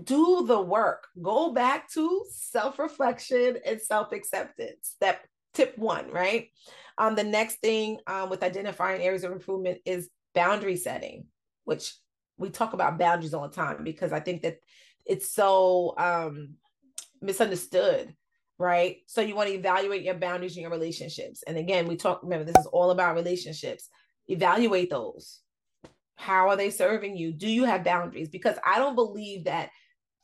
Do 0.04 0.44
the 0.46 0.60
work. 0.60 1.06
Go 1.20 1.52
back 1.52 1.90
to 1.92 2.24
self-reflection 2.30 3.58
and 3.64 3.80
self-acceptance. 3.80 4.96
That 5.00 5.20
tip 5.54 5.78
one, 5.78 6.10
right? 6.10 6.48
Um, 6.98 7.14
the 7.14 7.24
next 7.24 7.56
thing 7.56 7.98
um, 8.06 8.28
with 8.28 8.42
identifying 8.42 9.02
areas 9.02 9.24
of 9.24 9.32
improvement 9.32 9.78
is 9.84 10.10
boundary 10.34 10.76
setting, 10.76 11.26
which 11.64 11.94
we 12.38 12.50
talk 12.50 12.72
about 12.72 12.98
boundaries 12.98 13.34
all 13.34 13.48
the 13.48 13.54
time 13.54 13.84
because 13.84 14.12
I 14.12 14.20
think 14.20 14.42
that 14.42 14.58
it's 15.08 15.30
so 15.30 15.94
um 15.98 16.54
misunderstood 17.20 18.14
right 18.58 18.98
so 19.06 19.20
you 19.20 19.34
want 19.34 19.48
to 19.48 19.54
evaluate 19.54 20.02
your 20.02 20.14
boundaries 20.14 20.56
in 20.56 20.62
your 20.62 20.70
relationships 20.70 21.42
and 21.46 21.56
again 21.56 21.88
we 21.88 21.96
talk 21.96 22.22
remember 22.22 22.44
this 22.44 22.58
is 22.58 22.66
all 22.66 22.90
about 22.90 23.16
relationships 23.16 23.88
evaluate 24.28 24.90
those. 24.90 25.40
How 26.16 26.48
are 26.48 26.56
they 26.56 26.70
serving 26.70 27.16
you? 27.16 27.32
Do 27.32 27.48
you 27.48 27.64
have 27.64 27.84
boundaries? 27.84 28.28
Because 28.28 28.56
i 28.64 28.78
don't 28.78 28.94
believe 28.94 29.44
that 29.44 29.70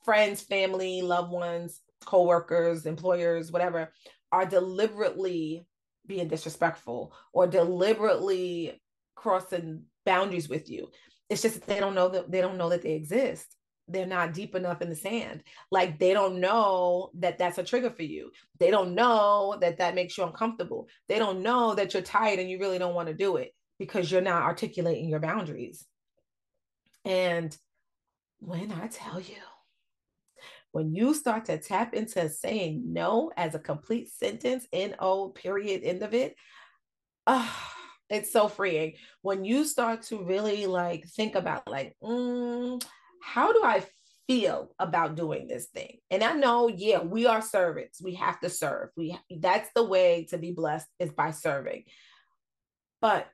friends 0.05 0.43
family 0.43 1.03
loved 1.03 1.31
ones 1.31 1.81
co-workers 2.05 2.85
employers 2.85 3.51
whatever 3.51 3.91
are 4.31 4.45
deliberately 4.45 5.67
being 6.07 6.29
disrespectful 6.29 7.15
or 7.33 7.47
deliberately 7.47 8.83
crossing 9.15 9.85
boundaries 10.05 10.49
with 10.49 10.69
you. 10.69 10.89
It's 11.31 11.43
just 11.43 11.55
that 11.55 11.67
they 11.67 11.81
don't 11.81 11.95
know 11.95 12.09
that 12.11 12.31
they 12.31 12.41
don't 12.41 12.59
know 12.59 12.69
that 12.69 12.83
they 12.83 12.93
exist. 12.93 13.57
They're 13.89 14.07
not 14.07 14.35
deep 14.35 14.55
enough 14.55 14.83
in 14.83 14.91
the 14.91 14.97
sand. 14.97 15.43
Like 15.71 15.99
they 15.99 16.13
don't 16.13 16.41
know 16.41 17.11
that 17.15 17.39
that's 17.39 17.59
a 17.59 17.65
trigger 17.65 17.91
for 17.91 18.03
you. 18.03 18.31
They 18.59 18.71
don't 18.71 18.95
know 18.95 19.57
that 19.61 19.79
that 19.79 19.95
makes 19.95 20.17
you 20.19 20.25
uncomfortable. 20.25 20.89
They 21.09 21.19
don't 21.19 21.43
know 21.43 21.75
that 21.75 21.95
you're 21.95 22.03
tired 22.03 22.39
and 22.39 22.51
you 22.51 22.59
really 22.59 22.79
don't 22.79 22.95
want 22.95 23.09
to 23.09 23.15
do 23.15 23.37
it 23.37 23.53
because 23.87 24.11
you're 24.11 24.21
not 24.21 24.43
articulating 24.43 25.09
your 25.09 25.21
boundaries 25.21 25.87
and 27.05 27.57
when 28.41 28.73
i 28.73 28.87
tell 28.87 29.21
you 29.21 29.37
when 30.75 30.93
you 30.93 31.15
start 31.15 31.45
to 31.45 31.57
tap 31.57 31.95
into 31.95 32.29
saying 32.29 32.83
no 32.93 33.31
as 33.37 33.55
a 33.55 33.61
complete 33.61 34.11
sentence, 34.11 34.67
N 34.73 34.97
O 34.99 35.29
period, 35.29 35.85
end 35.85 36.03
of 36.03 36.15
it, 36.15 36.35
ah, 37.29 37.73
it's 38.11 38.33
so 38.33 38.49
freeing. 38.49 38.95
When 39.23 39.45
you 39.45 39.65
start 39.65 40.03
to 40.03 40.25
really 40.25 40.67
like 40.67 41.07
think 41.07 41.37
about 41.37 41.71
like, 41.71 41.95
mm, 42.03 42.85
how 43.23 43.53
do 43.53 43.63
I 43.63 43.85
feel 44.27 44.75
about 44.81 45.15
doing 45.15 45.47
this 45.47 45.67
thing? 45.67 45.99
And 46.11 46.25
I 46.25 46.33
know, 46.33 46.67
yeah, 46.67 47.03
we 47.03 47.27
are 47.27 47.41
servants. 47.41 48.03
We 48.03 48.15
have 48.15 48.41
to 48.41 48.51
serve. 48.51 48.89
We 48.97 49.17
that's 49.39 49.71
the 49.77 49.85
way 49.85 50.27
to 50.31 50.39
be 50.39 50.51
blessed 50.51 50.89
is 50.99 51.13
by 51.13 51.31
serving. 51.31 51.85
But 53.01 53.29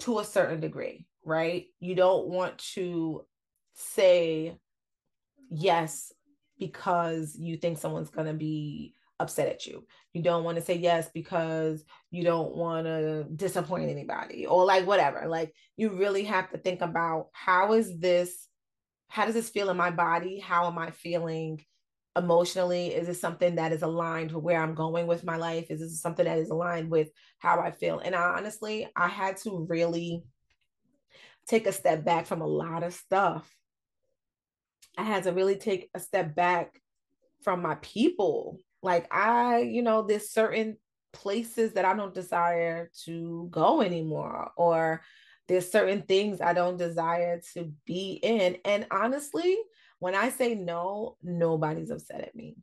to 0.00 0.18
a 0.18 0.24
certain 0.24 0.60
degree, 0.60 1.06
right? 1.24 1.66
You 1.78 1.94
don't 1.94 2.28
want 2.28 2.58
to 2.74 3.24
say 3.74 4.56
yes 5.50 6.12
because 6.58 7.36
you 7.38 7.56
think 7.56 7.78
someone's 7.78 8.10
going 8.10 8.26
to 8.26 8.34
be 8.34 8.94
upset 9.18 9.48
at 9.48 9.66
you. 9.66 9.86
You 10.12 10.22
don't 10.22 10.44
want 10.44 10.56
to 10.56 10.64
say 10.64 10.76
yes 10.76 11.10
because 11.12 11.84
you 12.10 12.24
don't 12.24 12.56
want 12.56 12.86
to 12.86 13.24
disappoint 13.24 13.90
anybody 13.90 14.46
or 14.46 14.64
like 14.64 14.86
whatever. 14.86 15.26
Like 15.28 15.54
you 15.76 15.90
really 15.90 16.24
have 16.24 16.50
to 16.50 16.58
think 16.58 16.80
about 16.80 17.28
how 17.32 17.74
is 17.74 17.98
this 17.98 18.46
how 19.08 19.24
does 19.26 19.34
this 19.34 19.50
feel 19.50 19.70
in 19.70 19.76
my 19.76 19.90
body? 19.90 20.38
How 20.38 20.68
am 20.68 20.78
I 20.78 20.92
feeling 20.92 21.64
emotionally? 22.16 22.88
Is 22.88 23.06
this 23.06 23.20
something 23.20 23.56
that 23.56 23.72
is 23.72 23.82
aligned 23.82 24.32
with 24.32 24.42
where 24.42 24.60
I'm 24.60 24.74
going 24.74 25.06
with 25.06 25.24
my 25.24 25.36
life? 25.36 25.70
Is 25.70 25.80
this 25.80 26.00
something 26.00 26.24
that 26.24 26.38
is 26.38 26.50
aligned 26.50 26.90
with 26.90 27.10
how 27.38 27.60
I 27.60 27.70
feel? 27.70 28.00
And 28.00 28.14
I, 28.14 28.34
honestly, 28.36 28.88
I 28.96 29.08
had 29.08 29.36
to 29.38 29.66
really 29.68 30.24
take 31.46 31.66
a 31.66 31.72
step 31.72 32.04
back 32.04 32.26
from 32.26 32.40
a 32.40 32.46
lot 32.46 32.82
of 32.82 32.94
stuff 32.94 33.48
I 34.96 35.04
had 35.04 35.24
to 35.24 35.32
really 35.32 35.56
take 35.56 35.88
a 35.94 36.00
step 36.00 36.34
back 36.34 36.80
from 37.42 37.62
my 37.62 37.76
people. 37.76 38.58
Like 38.82 39.12
I, 39.12 39.60
you 39.60 39.82
know, 39.82 40.02
there's 40.02 40.30
certain 40.30 40.76
places 41.12 41.72
that 41.72 41.84
I 41.84 41.94
don't 41.94 42.14
desire 42.14 42.90
to 43.04 43.48
go 43.50 43.80
anymore, 43.80 44.50
or 44.56 45.02
there's 45.48 45.70
certain 45.70 46.02
things 46.02 46.40
I 46.40 46.52
don't 46.52 46.76
desire 46.76 47.40
to 47.54 47.72
be 47.84 48.20
in. 48.22 48.58
And 48.64 48.86
honestly, 48.90 49.56
when 50.00 50.14
I 50.14 50.30
say 50.30 50.54
no, 50.54 51.16
nobody's 51.22 51.90
upset 51.90 52.22
at 52.22 52.34
me. 52.34 52.56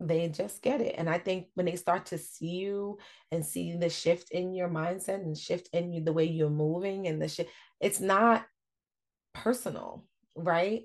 They 0.00 0.28
just 0.28 0.62
get 0.62 0.80
it. 0.80 0.96
And 0.98 1.08
I 1.08 1.18
think 1.18 1.46
when 1.54 1.66
they 1.66 1.76
start 1.76 2.06
to 2.06 2.18
see 2.18 2.56
you 2.56 2.98
and 3.30 3.46
see 3.46 3.76
the 3.76 3.88
shift 3.88 4.32
in 4.32 4.52
your 4.52 4.68
mindset 4.68 5.22
and 5.22 5.38
shift 5.38 5.68
in 5.72 5.92
you, 5.92 6.02
the 6.02 6.12
way 6.12 6.24
you're 6.24 6.50
moving 6.50 7.06
and 7.06 7.22
the 7.22 7.28
shift, 7.28 7.50
it's 7.80 8.00
not 8.00 8.44
personal, 9.32 10.04
right? 10.34 10.82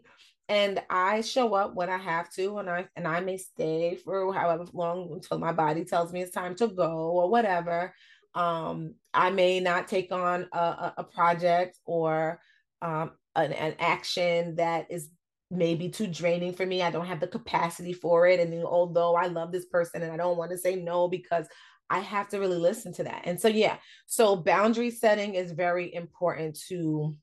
and 0.49 0.81
I 0.89 1.21
show 1.21 1.53
up 1.55 1.75
when 1.75 1.89
I 1.89 1.97
have 1.97 2.31
to, 2.33 2.59
and 2.59 2.69
I 2.69 2.87
and 2.95 3.07
I 3.07 3.19
may 3.19 3.37
stay 3.37 3.95
for 3.95 4.33
however 4.33 4.65
long 4.73 5.09
until 5.11 5.39
my 5.39 5.51
body 5.51 5.83
tells 5.83 6.13
me 6.13 6.21
it's 6.21 6.31
time 6.31 6.55
to 6.55 6.67
go 6.67 7.11
or 7.11 7.29
whatever. 7.29 7.93
Um, 8.33 8.95
I 9.13 9.29
may 9.31 9.59
not 9.59 9.87
take 9.87 10.11
on 10.11 10.47
a, 10.53 10.93
a 10.97 11.03
project 11.03 11.79
or 11.85 12.39
um, 12.81 13.11
an, 13.35 13.51
an 13.53 13.75
action 13.79 14.55
that 14.55 14.89
is 14.89 15.09
maybe 15.49 15.89
too 15.89 16.07
draining 16.07 16.53
for 16.53 16.65
me. 16.65 16.81
I 16.81 16.91
don't 16.91 17.05
have 17.05 17.19
the 17.19 17.27
capacity 17.27 17.93
for 17.93 18.27
it. 18.27 18.39
And 18.39 18.51
then, 18.51 18.63
although 18.63 19.15
I 19.15 19.27
love 19.27 19.51
this 19.51 19.65
person 19.65 20.01
and 20.01 20.11
I 20.11 20.17
don't 20.17 20.37
want 20.37 20.51
to 20.51 20.57
say 20.57 20.75
no 20.75 21.07
because 21.07 21.47
I 21.89 21.99
have 21.99 22.27
to 22.29 22.39
really 22.39 22.57
listen 22.57 22.93
to 22.93 23.03
that. 23.03 23.21
And 23.25 23.39
so, 23.39 23.47
yeah, 23.47 23.77
so 24.05 24.35
boundary 24.35 24.91
setting 24.91 25.35
is 25.35 25.51
very 25.51 25.93
important 25.93 26.59
to 26.67 27.15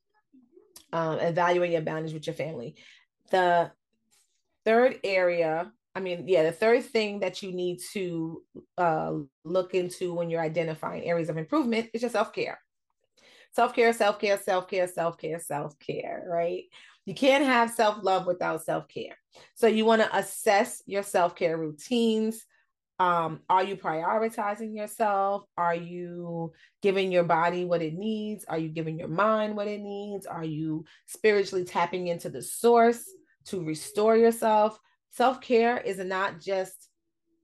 um, 0.93 1.19
evaluate 1.19 1.73
your 1.73 1.83
boundaries 1.83 2.15
with 2.15 2.27
your 2.27 2.35
family. 2.35 2.77
The 3.31 3.73
third 4.65 5.01
area, 5.05 5.71
I 5.95 6.01
mean, 6.01 6.27
yeah, 6.27 6.45
the 6.45 6.53
third 6.53 6.85
thing 6.85 7.21
that 7.21 7.43
you 7.43 7.53
need 7.53 7.81
to 7.93 8.43
uh, 8.79 9.13
look 9.45 9.75
into 9.75 10.15
when 10.15 10.31
you're 10.31 10.41
identifying 10.41 11.05
areas 11.05 11.29
of 11.29 11.37
improvement 11.37 11.91
is 11.93 12.03
your 12.03 12.11
self 12.11 12.33
care. 12.33 12.59
Self 13.53 13.75
care, 13.75 13.93
self 13.93 14.19
care, 14.19 14.39
self 14.39 14.67
care, 14.67 14.89
self 14.89 15.19
care, 15.19 15.39
self 15.39 15.79
care, 15.79 16.25
right? 16.27 16.65
You 17.05 17.15
can't 17.15 17.45
have 17.45 17.71
self 17.71 18.03
love 18.03 18.27
without 18.27 18.65
self 18.65 18.89
care. 18.89 19.17
So 19.55 19.67
you 19.67 19.85
want 19.85 20.03
to 20.03 20.17
assess 20.17 20.83
your 20.87 21.03
self 21.03 21.35
care 21.35 21.57
routines. 21.57 22.45
Um, 23.01 23.41
are 23.49 23.65
you 23.65 23.77
prioritizing 23.77 24.77
yourself? 24.77 25.45
Are 25.57 25.75
you 25.75 26.53
giving 26.81 27.11
your 27.11 27.25
body 27.25 27.65
what 27.65 27.83
it 27.83 27.95
needs? 27.95 28.45
Are 28.45 28.59
you 28.59 28.69
giving 28.69 28.99
your 28.99 29.09
mind 29.09 29.57
what 29.57 29.67
it 29.67 29.81
needs? 29.81 30.27
Are 30.27 30.45
you 30.45 30.85
spiritually 31.07 31.65
tapping 31.65 32.07
into 32.07 32.31
the 32.31 32.43
source 32.43 33.05
to 33.47 33.65
restore 33.65 34.17
yourself? 34.17 34.79
Self 35.11 35.41
care 35.41 35.79
is 35.79 35.99
not 35.99 36.41
just 36.41 36.89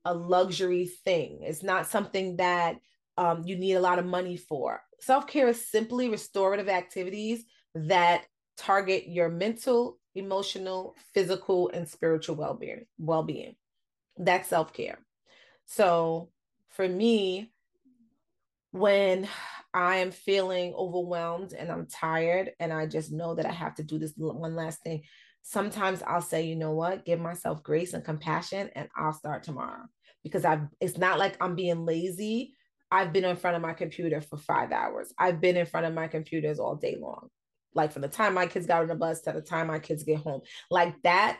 a 0.05 0.15
luxury 0.15 0.87
thing, 1.05 1.41
it's 1.43 1.63
not 1.63 1.87
something 1.87 2.37
that 2.37 2.77
um, 3.19 3.43
you 3.45 3.57
need 3.57 3.75
a 3.75 3.81
lot 3.81 3.99
of 3.99 4.07
money 4.07 4.37
for. 4.37 4.81
Self 5.01 5.27
care 5.27 5.49
is 5.49 5.71
simply 5.71 6.09
restorative 6.09 6.69
activities 6.69 7.45
that 7.75 8.25
target 8.61 9.09
your 9.09 9.29
mental, 9.29 9.99
emotional, 10.15 10.95
physical, 11.15 11.71
and 11.73 11.89
spiritual 11.89 12.37
well-being. 12.37 12.85
Well-being. 12.99 13.57
That's 14.17 14.49
self-care. 14.49 14.99
So 15.67 16.31
for 16.69 16.87
me, 16.87 17.53
when 18.73 19.29
I 19.73 19.97
am 19.97 20.11
feeling 20.11 20.75
overwhelmed 20.75 21.53
and 21.53 21.71
I'm 21.71 21.87
tired 21.87 22.53
and 22.61 22.73
I 22.73 22.87
just 22.87 23.13
know 23.13 23.35
that 23.35 23.47
I 23.47 23.53
have 23.53 23.75
to 23.77 23.83
do 23.83 23.99
this 23.99 24.13
one 24.17 24.55
last 24.55 24.83
thing, 24.83 25.03
sometimes 25.43 26.03
I'll 26.03 26.21
say, 26.21 26.43
you 26.43 26.57
know 26.57 26.73
what, 26.73 27.05
give 27.05 27.21
myself 27.21 27.63
grace 27.63 27.95
and 27.95 28.05
compassion 28.05 28.71
and 28.77 28.89
I'll 28.97 29.13
start 29.13 29.43
tomorrow 29.43 29.85
because 30.23 30.45
I've 30.45 30.67
it's 30.81 30.99
not 30.99 31.19
like 31.19 31.37
I'm 31.41 31.55
being 31.55 31.85
lazy. 31.87 32.55
I've 32.91 33.13
been 33.13 33.25
in 33.25 33.37
front 33.37 33.57
of 33.57 33.63
my 33.63 33.73
computer 33.73 34.21
for 34.21 34.37
five 34.37 34.73
hours. 34.73 35.13
I've 35.19 35.41
been 35.41 35.57
in 35.57 35.67
front 35.67 35.87
of 35.87 35.95
my 35.95 36.09
computers 36.09 36.59
all 36.59 36.75
day 36.77 36.97
long. 37.01 37.29
Like 37.75 37.93
from 37.93 38.03
the 38.03 38.09
time 38.09 38.35
my 38.35 38.47
kids 38.47 38.67
got 38.67 38.83
on 38.83 38.89
the 38.89 38.95
bus 38.95 39.21
to 39.23 39.33
the 39.33 39.41
time 39.41 39.69
my 39.69 39.79
kids 39.79 40.05
get 40.05 40.19
home. 40.19 40.41
Like 40.71 41.01
that 41.03 41.39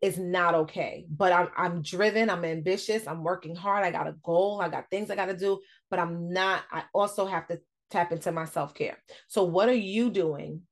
is 0.00 0.18
not 0.18 0.54
okay. 0.54 1.06
But 1.08 1.32
I'm 1.32 1.48
I'm 1.56 1.82
driven, 1.82 2.30
I'm 2.30 2.44
ambitious, 2.44 3.06
I'm 3.06 3.22
working 3.22 3.54
hard, 3.54 3.84
I 3.84 3.90
got 3.90 4.06
a 4.06 4.16
goal, 4.22 4.60
I 4.60 4.68
got 4.68 4.90
things 4.90 5.10
I 5.10 5.16
got 5.16 5.26
to 5.26 5.36
do, 5.36 5.60
but 5.90 5.98
I'm 5.98 6.32
not 6.32 6.62
I 6.70 6.84
also 6.92 7.26
have 7.26 7.46
to 7.48 7.60
tap 7.90 8.12
into 8.12 8.32
my 8.32 8.44
self-care. 8.44 8.98
So 9.28 9.44
what 9.44 9.68
are 9.68 9.74
you 9.74 10.10
doing 10.10 10.62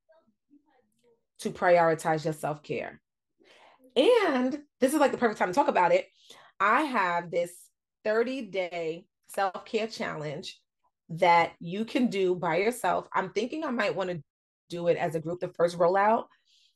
to 1.41 1.51
prioritize 1.51 2.25
your 2.25 2.35
self-care? 2.35 3.01
And 3.97 4.59
this 4.81 4.95
is 4.95 5.01
like 5.01 5.13
the 5.13 5.19
perfect 5.19 5.39
time 5.39 5.49
to 5.49 5.55
talk 5.55 5.69
about 5.69 5.93
it. 5.93 6.07
I 6.59 6.83
have 6.83 7.31
this 7.31 7.53
30-day 8.07 9.05
self-care 9.29 9.87
challenge 9.87 10.59
that 11.11 11.53
you 11.61 11.85
can 11.85 12.09
do 12.09 12.35
by 12.35 12.57
yourself. 12.57 13.07
I'm 13.13 13.31
thinking 13.31 13.65
I 13.65 13.71
might 13.71 13.95
want 13.95 14.11
to 14.11 14.23
do 14.73 14.89
it 14.89 14.97
as 14.97 15.15
a 15.15 15.21
group 15.25 15.41
the 15.41 15.55
first 15.59 15.79
rollout 15.79 16.25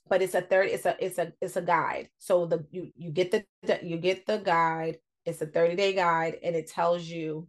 but 0.08 0.22
it's 0.22 0.34
a 0.34 0.40
third 0.40 0.68
it's 0.68 0.86
a 0.86 0.96
it's 1.04 1.18
a 1.18 1.32
it's 1.40 1.56
a 1.56 1.62
guide. 1.62 2.08
So 2.18 2.46
the 2.46 2.64
you 2.70 2.90
you 2.96 3.10
get 3.10 3.30
the 3.30 3.44
you 3.82 3.96
get 3.98 4.26
the 4.26 4.38
guide 4.38 4.98
it's 5.24 5.42
a 5.42 5.46
30 5.46 5.74
day 5.74 5.92
guide 5.92 6.36
and 6.42 6.54
it 6.54 6.68
tells 6.70 7.04
you 7.04 7.48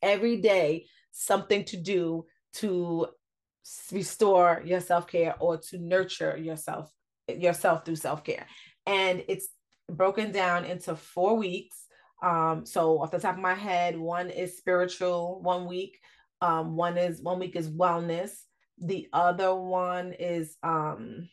every 0.00 0.36
day 0.36 0.86
something 1.10 1.64
to 1.64 1.76
do 1.76 2.24
to 2.54 3.08
restore 3.90 4.62
your 4.64 4.80
self-care 4.80 5.34
or 5.40 5.56
to 5.56 5.78
nurture 5.78 6.36
yourself 6.36 6.92
yourself 7.26 7.84
through 7.84 7.96
self-care. 7.96 8.46
And 8.86 9.24
it's 9.28 9.48
broken 9.90 10.30
down 10.30 10.64
into 10.64 10.94
four 10.94 11.36
weeks. 11.36 11.76
Um 12.22 12.64
so 12.64 13.00
off 13.00 13.10
the 13.10 13.18
top 13.18 13.34
of 13.34 13.40
my 13.40 13.54
head 13.54 13.98
one 13.98 14.30
is 14.30 14.56
spiritual 14.56 15.42
one 15.42 15.66
week 15.66 15.98
um 16.40 16.76
one 16.76 16.96
is 16.96 17.20
one 17.20 17.40
week 17.40 17.56
is 17.56 17.68
wellness 17.68 18.30
the 18.78 19.08
other 19.12 19.54
one 19.54 20.12
is 20.12 20.56
um 20.62 21.28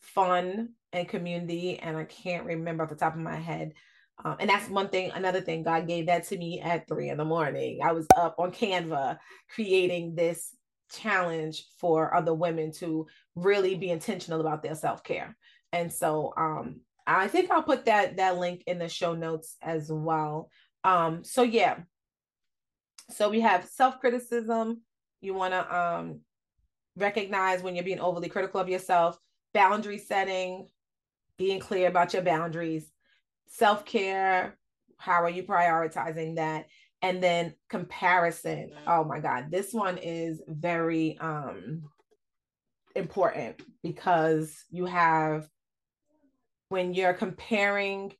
fun 0.00 0.70
and 0.92 1.08
community. 1.08 1.78
And 1.78 1.96
I 1.96 2.04
can't 2.04 2.44
remember 2.46 2.82
off 2.82 2.90
the 2.90 2.96
top 2.96 3.14
of 3.14 3.20
my 3.20 3.36
head. 3.36 3.74
Um, 4.24 4.36
and 4.40 4.50
that's 4.50 4.68
one 4.68 4.88
thing, 4.88 5.12
another 5.14 5.40
thing, 5.40 5.62
God 5.62 5.86
gave 5.86 6.06
that 6.06 6.26
to 6.28 6.36
me 6.36 6.60
at 6.60 6.86
three 6.86 7.08
in 7.08 7.16
the 7.16 7.24
morning. 7.24 7.80
I 7.82 7.92
was 7.92 8.06
up 8.16 8.34
on 8.38 8.52
Canva 8.52 9.18
creating 9.54 10.14
this 10.14 10.54
challenge 10.92 11.64
for 11.78 12.14
other 12.14 12.34
women 12.34 12.72
to 12.72 13.06
really 13.34 13.76
be 13.76 13.90
intentional 13.90 14.40
about 14.40 14.62
their 14.62 14.74
self-care. 14.74 15.36
And 15.72 15.90
so 15.90 16.34
um, 16.36 16.80
I 17.06 17.28
think 17.28 17.50
I'll 17.50 17.62
put 17.62 17.86
that 17.86 18.16
that 18.16 18.36
link 18.36 18.64
in 18.66 18.78
the 18.78 18.88
show 18.88 19.14
notes 19.14 19.56
as 19.62 19.90
well. 19.90 20.50
Um, 20.84 21.24
so 21.24 21.42
yeah. 21.42 21.78
So 23.10 23.30
we 23.30 23.40
have 23.40 23.66
self-criticism. 23.66 24.82
You 25.20 25.34
want 25.34 25.52
to 25.52 25.76
um, 25.76 26.20
recognize 26.96 27.62
when 27.62 27.74
you're 27.74 27.84
being 27.84 28.00
overly 28.00 28.28
critical 28.28 28.60
of 28.60 28.68
yourself, 28.68 29.18
boundary 29.52 29.98
setting, 29.98 30.68
being 31.36 31.60
clear 31.60 31.88
about 31.88 32.12
your 32.12 32.22
boundaries, 32.22 32.90
self-care, 33.46 34.58
how 34.96 35.22
are 35.22 35.30
you 35.30 35.42
prioritizing 35.42 36.36
that? 36.36 36.66
And 37.02 37.22
then 37.22 37.54
comparison. 37.70 38.70
Oh 38.86 39.04
my 39.04 39.20
God, 39.20 39.50
this 39.50 39.72
one 39.72 39.96
is 39.98 40.42
very 40.46 41.16
um 41.18 41.84
important 42.94 43.62
because 43.82 44.64
you 44.70 44.84
have 44.84 45.48
when 46.68 46.92
you're 46.92 47.14
comparing 47.14 48.12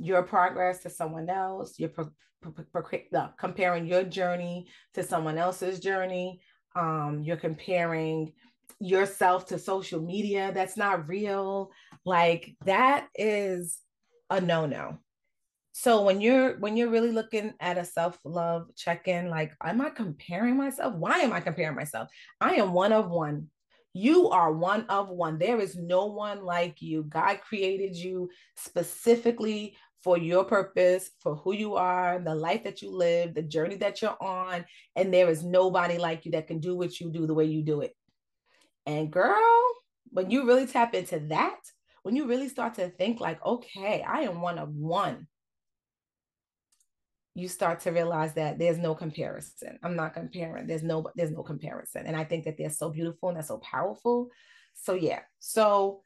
your 0.00 0.22
progress 0.22 0.82
to 0.82 0.90
someone 0.90 1.28
else, 1.28 1.78
you're 1.78 1.90
pro- 1.90 2.10
pro- 2.40 2.52
pro- 2.72 3.28
comparing 3.38 3.86
your 3.86 4.02
journey 4.02 4.66
to 4.94 5.02
someone 5.02 5.38
else's 5.38 5.78
journey. 5.78 6.40
Um, 6.74 7.20
you're 7.22 7.36
comparing 7.36 8.32
yourself 8.78 9.46
to 9.46 9.58
social 9.58 10.00
media 10.00 10.52
that's 10.54 10.76
not 10.76 11.06
real. 11.08 11.70
Like 12.04 12.56
that 12.64 13.08
is 13.14 13.78
a 14.30 14.40
no-no. 14.40 14.98
So 15.72 16.02
when 16.02 16.20
you're 16.20 16.58
when 16.58 16.76
you're 16.76 16.90
really 16.90 17.12
looking 17.12 17.54
at 17.60 17.78
a 17.78 17.84
self-love 17.84 18.74
check-in, 18.76 19.28
like, 19.28 19.52
am 19.62 19.80
I 19.80 19.90
comparing 19.90 20.56
myself? 20.56 20.94
Why 20.94 21.18
am 21.18 21.32
I 21.32 21.40
comparing 21.40 21.76
myself? 21.76 22.08
I 22.40 22.54
am 22.54 22.72
one 22.72 22.92
of 22.92 23.10
one. 23.10 23.48
You 23.92 24.30
are 24.30 24.52
one 24.52 24.86
of 24.88 25.08
one. 25.08 25.38
There 25.38 25.58
is 25.58 25.76
no 25.76 26.06
one 26.06 26.44
like 26.44 26.80
you. 26.80 27.04
God 27.04 27.40
created 27.40 27.96
you 27.96 28.30
specifically 28.56 29.76
for 30.02 30.16
your 30.16 30.44
purpose, 30.44 31.10
for 31.20 31.36
who 31.36 31.52
you 31.52 31.74
are, 31.74 32.18
the 32.18 32.34
life 32.34 32.64
that 32.64 32.82
you 32.82 32.90
live, 32.90 33.34
the 33.34 33.42
journey 33.42 33.76
that 33.76 34.00
you're 34.00 34.16
on. 34.20 34.64
And 34.96 35.12
there 35.12 35.28
is 35.28 35.44
nobody 35.44 35.98
like 35.98 36.24
you 36.24 36.32
that 36.32 36.46
can 36.46 36.58
do 36.58 36.76
what 36.76 37.00
you 37.00 37.10
do 37.10 37.26
the 37.26 37.34
way 37.34 37.44
you 37.44 37.62
do 37.62 37.82
it. 37.82 37.94
And 38.86 39.10
girl, 39.10 39.36
when 40.10 40.30
you 40.30 40.46
really 40.46 40.66
tap 40.66 40.94
into 40.94 41.20
that, 41.28 41.58
when 42.02 42.16
you 42.16 42.26
really 42.26 42.48
start 42.48 42.74
to 42.74 42.88
think 42.88 43.20
like, 43.20 43.44
okay, 43.44 44.02
I 44.02 44.22
am 44.22 44.40
one 44.40 44.58
of 44.58 44.70
one, 44.70 45.26
you 47.34 47.48
start 47.48 47.80
to 47.80 47.90
realize 47.90 48.34
that 48.34 48.58
there's 48.58 48.78
no 48.78 48.94
comparison. 48.94 49.78
I'm 49.82 49.96
not 49.96 50.14
comparing. 50.14 50.66
There's 50.66 50.82
no 50.82 51.10
there's 51.14 51.30
no 51.30 51.42
comparison. 51.42 52.06
And 52.06 52.16
I 52.16 52.24
think 52.24 52.44
that 52.44 52.56
they're 52.58 52.70
so 52.70 52.90
beautiful 52.90 53.28
and 53.28 53.36
they're 53.36 53.44
so 53.44 53.58
powerful. 53.58 54.28
So 54.74 54.94
yeah. 54.94 55.20
So 55.38 56.02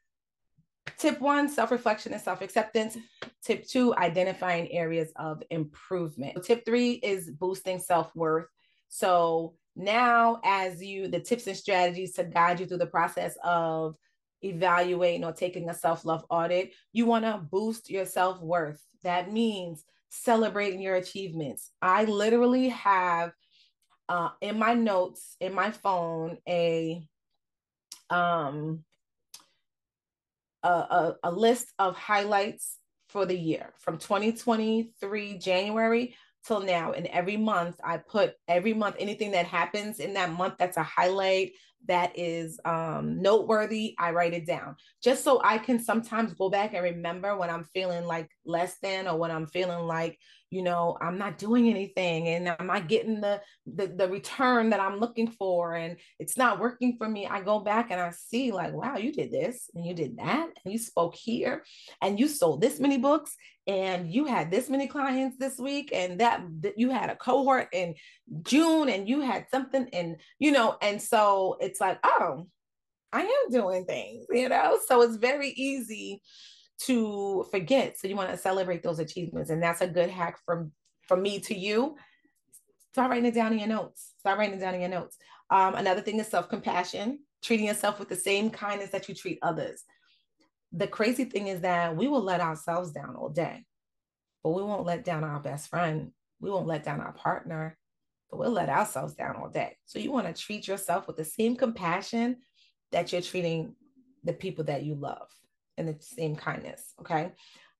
tip 0.98 1.20
1 1.20 1.48
self-reflection 1.48 2.12
and 2.12 2.22
self-acceptance. 2.22 2.98
Tip 3.42 3.66
2 3.66 3.94
identifying 3.96 4.70
areas 4.72 5.12
of 5.16 5.42
improvement. 5.50 6.42
Tip 6.44 6.64
3 6.64 6.92
is 6.92 7.30
boosting 7.30 7.78
self-worth. 7.78 8.46
So 8.88 9.54
now 9.76 10.40
as 10.44 10.82
you 10.82 11.08
the 11.08 11.20
tips 11.20 11.46
and 11.46 11.56
strategies 11.56 12.12
to 12.14 12.24
guide 12.24 12.60
you 12.60 12.66
through 12.66 12.78
the 12.78 12.86
process 12.86 13.36
of 13.42 13.96
evaluating 14.42 15.24
or 15.24 15.32
taking 15.32 15.68
a 15.68 15.74
self-love 15.74 16.24
audit, 16.30 16.72
you 16.92 17.06
want 17.06 17.24
to 17.24 17.38
boost 17.50 17.90
your 17.90 18.06
self-worth. 18.06 18.82
That 19.02 19.32
means 19.32 19.84
celebrating 20.10 20.80
your 20.80 20.94
achievements. 20.96 21.70
I 21.82 22.04
literally 22.04 22.68
have 22.68 23.32
uh, 24.08 24.30
in 24.40 24.58
my 24.58 24.74
notes 24.74 25.36
in 25.40 25.54
my 25.54 25.70
phone 25.70 26.38
a 26.46 27.06
um 28.10 28.84
a, 30.64 30.68
a, 30.68 31.16
a 31.24 31.30
list 31.30 31.72
of 31.78 31.96
highlights 31.96 32.78
for 33.08 33.26
the 33.26 33.38
year 33.38 33.72
from 33.78 33.98
2023 33.98 35.38
January 35.38 36.16
till 36.46 36.60
now. 36.60 36.92
And 36.92 37.06
every 37.06 37.36
month 37.36 37.76
I 37.84 37.98
put 37.98 38.34
every 38.48 38.74
month 38.74 38.96
anything 38.98 39.32
that 39.32 39.46
happens 39.46 40.00
in 40.00 40.14
that 40.14 40.32
month 40.32 40.54
that's 40.58 40.76
a 40.76 40.82
highlight 40.82 41.52
that 41.86 42.18
is 42.18 42.58
um, 42.64 43.20
noteworthy, 43.20 43.94
I 43.98 44.12
write 44.12 44.34
it 44.34 44.46
down. 44.46 44.76
Just 45.02 45.24
so 45.24 45.40
I 45.44 45.58
can 45.58 45.78
sometimes 45.78 46.34
go 46.34 46.48
back 46.48 46.74
and 46.74 46.82
remember 46.82 47.36
when 47.36 47.50
I'm 47.50 47.64
feeling 47.74 48.04
like 48.04 48.30
less 48.44 48.78
than 48.82 49.06
or 49.08 49.16
when 49.18 49.30
I'm 49.30 49.46
feeling 49.46 49.86
like 49.86 50.18
you 50.54 50.62
know 50.62 50.96
i'm 51.00 51.18
not 51.18 51.36
doing 51.36 51.68
anything 51.68 52.28
and 52.28 52.54
i'm 52.60 52.70
I 52.70 52.78
getting 52.78 53.20
the, 53.20 53.40
the 53.66 53.88
the 53.88 54.08
return 54.08 54.70
that 54.70 54.78
i'm 54.78 55.00
looking 55.00 55.28
for 55.28 55.74
and 55.74 55.96
it's 56.20 56.36
not 56.36 56.60
working 56.60 56.96
for 56.96 57.08
me 57.08 57.26
i 57.26 57.40
go 57.40 57.58
back 57.58 57.90
and 57.90 58.00
i 58.00 58.10
see 58.10 58.52
like 58.52 58.72
wow 58.72 58.96
you 58.96 59.12
did 59.12 59.32
this 59.32 59.68
and 59.74 59.84
you 59.84 59.94
did 59.94 60.16
that 60.18 60.48
and 60.64 60.72
you 60.72 60.78
spoke 60.78 61.16
here 61.16 61.64
and 62.00 62.20
you 62.20 62.28
sold 62.28 62.60
this 62.60 62.78
many 62.78 62.98
books 62.98 63.34
and 63.66 64.12
you 64.12 64.26
had 64.26 64.50
this 64.50 64.68
many 64.68 64.86
clients 64.86 65.38
this 65.38 65.58
week 65.58 65.90
and 65.92 66.20
that, 66.20 66.42
that 66.60 66.78
you 66.78 66.90
had 66.90 67.10
a 67.10 67.16
cohort 67.16 67.68
in 67.72 67.94
june 68.42 68.88
and 68.88 69.08
you 69.08 69.22
had 69.22 69.46
something 69.50 69.88
and 69.92 70.16
you 70.38 70.52
know 70.52 70.76
and 70.82 71.00
so 71.00 71.56
it's 71.60 71.73
like 71.80 71.98
oh 72.04 72.46
i 73.12 73.22
am 73.22 73.50
doing 73.50 73.84
things 73.84 74.26
you 74.30 74.48
know 74.48 74.78
so 74.86 75.02
it's 75.02 75.16
very 75.16 75.50
easy 75.50 76.20
to 76.80 77.46
forget. 77.50 77.98
So 77.98 78.08
you 78.08 78.16
want 78.16 78.30
to 78.30 78.36
celebrate 78.36 78.82
those 78.82 78.98
achievements. 78.98 79.50
And 79.50 79.62
that's 79.62 79.80
a 79.80 79.88
good 79.88 80.10
hack 80.10 80.38
from 80.44 80.72
from 81.06 81.22
me 81.22 81.38
to 81.40 81.54
you. 81.54 81.96
Start 82.92 83.10
writing 83.10 83.26
it 83.26 83.34
down 83.34 83.52
in 83.52 83.58
your 83.58 83.68
notes. 83.68 84.14
Start 84.18 84.38
writing 84.38 84.56
it 84.56 84.60
down 84.60 84.74
in 84.74 84.80
your 84.80 84.90
notes. 84.90 85.18
Um, 85.50 85.74
another 85.74 86.00
thing 86.00 86.18
is 86.18 86.28
self-compassion, 86.28 87.18
treating 87.42 87.66
yourself 87.66 87.98
with 87.98 88.08
the 88.08 88.16
same 88.16 88.50
kindness 88.50 88.90
that 88.90 89.08
you 89.08 89.14
treat 89.14 89.38
others. 89.42 89.82
The 90.72 90.86
crazy 90.86 91.24
thing 91.24 91.48
is 91.48 91.60
that 91.60 91.94
we 91.94 92.08
will 92.08 92.22
let 92.22 92.40
ourselves 92.40 92.92
down 92.92 93.16
all 93.16 93.28
day, 93.28 93.64
but 94.42 94.50
we 94.50 94.62
won't 94.62 94.86
let 94.86 95.04
down 95.04 95.24
our 95.24 95.40
best 95.40 95.68
friend. 95.68 96.12
We 96.40 96.50
won't 96.50 96.66
let 96.66 96.84
down 96.84 97.00
our 97.00 97.12
partner, 97.12 97.76
we'll 98.36 98.50
let 98.50 98.68
ourselves 98.68 99.14
down 99.14 99.36
all 99.36 99.48
day. 99.48 99.76
So 99.84 99.98
you 99.98 100.12
want 100.12 100.26
to 100.26 100.42
treat 100.42 100.66
yourself 100.68 101.06
with 101.06 101.16
the 101.16 101.24
same 101.24 101.56
compassion 101.56 102.36
that 102.92 103.12
you're 103.12 103.22
treating 103.22 103.74
the 104.22 104.32
people 104.32 104.64
that 104.64 104.84
you 104.84 104.94
love 104.94 105.28
and 105.76 105.88
the 105.88 105.96
same 106.00 106.36
kindness. 106.36 106.94
Okay. 107.00 107.32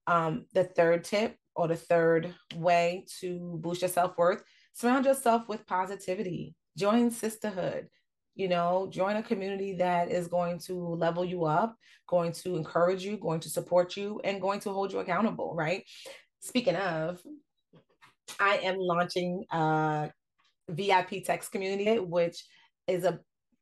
Um, 0.07 0.45
the 0.53 0.63
third 0.63 1.03
tip 1.03 1.35
or 1.55 1.67
the 1.67 1.75
third 1.75 2.33
way 2.55 3.05
to 3.19 3.57
boost 3.61 3.81
your 3.81 3.89
self 3.89 4.17
worth, 4.17 4.43
surround 4.73 5.05
yourself 5.05 5.47
with 5.47 5.65
positivity, 5.65 6.55
join 6.77 7.09
sisterhood. 7.09 7.87
You 8.35 8.49
know, 8.49 8.89
join 8.91 9.15
a 9.15 9.23
community 9.23 9.75
that 9.77 10.11
is 10.11 10.27
going 10.27 10.59
to 10.65 10.73
level 10.77 11.23
you 11.23 11.45
up, 11.45 11.77
going 12.05 12.33
to 12.33 12.57
encourage 12.57 13.01
you, 13.01 13.15
going 13.15 13.39
to 13.39 13.49
support 13.49 13.95
you, 13.95 14.19
and 14.25 14.41
going 14.41 14.59
to 14.61 14.71
hold 14.71 14.91
you 14.91 14.99
accountable, 14.99 15.55
right? 15.55 15.85
Speaking 16.41 16.75
of, 16.75 17.21
I 18.37 18.57
am 18.57 18.75
launching 18.77 19.45
a 19.51 20.11
VIP 20.69 21.23
text 21.23 21.51
community, 21.51 21.99
which 21.99 22.43
is 22.87 23.03
a 23.03 23.19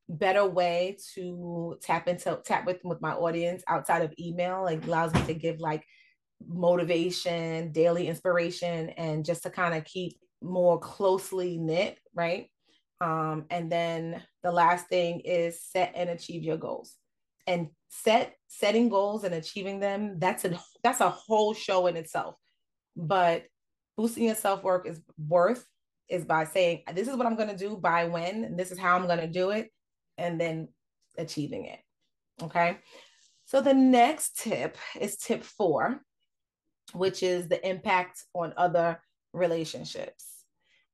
better 0.09 0.45
way 0.45 0.97
to 1.15 1.77
tap 1.81 2.07
into 2.07 2.39
tap 2.45 2.65
with 2.65 2.79
with 2.83 3.01
my 3.01 3.13
audience 3.13 3.63
outside 3.67 4.01
of 4.01 4.13
email. 4.19 4.63
Like 4.63 4.85
allows 4.85 5.13
me 5.13 5.23
to 5.25 5.33
give 5.33 5.59
like 5.59 5.83
motivation 6.45 7.71
daily 7.71 8.07
inspiration 8.07 8.89
and 8.91 9.23
just 9.23 9.43
to 9.43 9.49
kind 9.49 9.73
of 9.73 9.85
keep 9.85 10.17
more 10.41 10.79
closely 10.79 11.57
knit 11.57 11.97
right? 12.13 12.49
Um 13.01 13.45
and 13.49 13.71
then 13.71 14.21
the 14.43 14.51
last 14.51 14.87
thing 14.87 15.21
is 15.21 15.61
set 15.61 15.93
and 15.95 16.09
achieve 16.09 16.43
your 16.43 16.57
goals. 16.57 16.95
And 17.47 17.69
set 17.89 18.35
setting 18.47 18.89
goals 18.89 19.23
and 19.23 19.35
achieving 19.35 19.79
them 19.79 20.19
that's 20.19 20.45
a 20.45 20.59
that's 20.83 21.01
a 21.01 21.09
whole 21.09 21.53
show 21.53 21.87
in 21.87 21.95
itself. 21.95 22.35
But 22.95 23.45
boosting 23.97 24.25
your 24.25 24.35
self-work 24.35 24.87
is 24.87 24.99
worth 25.17 25.65
is 26.09 26.25
by 26.25 26.43
saying 26.43 26.83
this 26.93 27.07
is 27.07 27.15
what 27.15 27.25
i'm 27.25 27.35
going 27.35 27.49
to 27.49 27.57
do 27.57 27.77
by 27.77 28.05
when 28.05 28.55
this 28.55 28.71
is 28.71 28.77
how 28.77 28.95
i'm 28.95 29.07
going 29.07 29.19
to 29.19 29.27
do 29.27 29.51
it 29.51 29.71
and 30.17 30.39
then 30.39 30.67
achieving 31.17 31.65
it. 31.65 31.79
Okay. 32.41 32.77
So 33.45 33.61
the 33.61 33.73
next 33.73 34.39
tip 34.39 34.77
is 34.99 35.17
tip 35.17 35.43
four, 35.43 36.01
which 36.93 37.23
is 37.23 37.47
the 37.47 37.65
impact 37.67 38.23
on 38.33 38.53
other 38.57 38.99
relationships. 39.33 40.45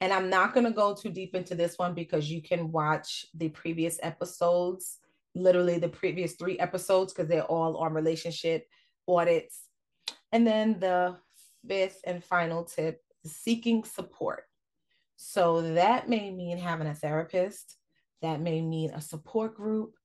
And 0.01 0.13
I'm 0.13 0.29
not 0.29 0.53
going 0.53 0.65
to 0.65 0.71
go 0.71 0.95
too 0.95 1.09
deep 1.09 1.35
into 1.35 1.55
this 1.55 1.77
one 1.77 1.93
because 1.93 2.31
you 2.31 2.41
can 2.41 2.71
watch 2.71 3.25
the 3.33 3.49
previous 3.49 3.99
episodes, 4.01 4.97
literally 5.35 5.77
the 5.77 5.89
previous 5.89 6.33
three 6.33 6.57
episodes, 6.59 7.13
because 7.13 7.27
they're 7.27 7.43
all 7.43 7.77
on 7.77 7.93
relationship 7.93 8.65
audits. 9.07 9.63
And 10.31 10.47
then 10.47 10.79
the 10.79 11.17
fifth 11.67 11.99
and 12.05 12.23
final 12.23 12.63
tip 12.63 13.01
seeking 13.25 13.83
support. 13.83 14.48
So 15.21 15.73
that 15.73 16.07
may 16.07 16.31
mean 16.31 16.57
having 16.57 16.87
a 16.87 16.95
therapist, 16.95 17.75
that 18.21 18.39
may 18.39 18.61
mean 18.61 18.91
a 18.91 19.01
support 19.01 19.53
group. 19.53 19.95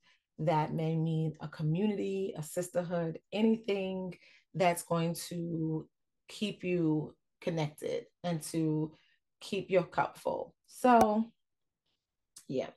That 0.40 0.74
may 0.74 0.96
mean 0.96 1.34
a 1.40 1.46
community, 1.46 2.34
a 2.36 2.42
sisterhood, 2.42 3.20
anything 3.32 4.18
that's 4.54 4.82
going 4.82 5.14
to 5.28 5.86
keep 6.26 6.64
you 6.64 7.14
connected 7.40 8.06
and 8.24 8.42
to 8.42 8.92
keep 9.40 9.70
your 9.70 9.84
cup 9.84 10.18
full. 10.18 10.52
So, 10.66 11.30
yeah. 12.48 12.70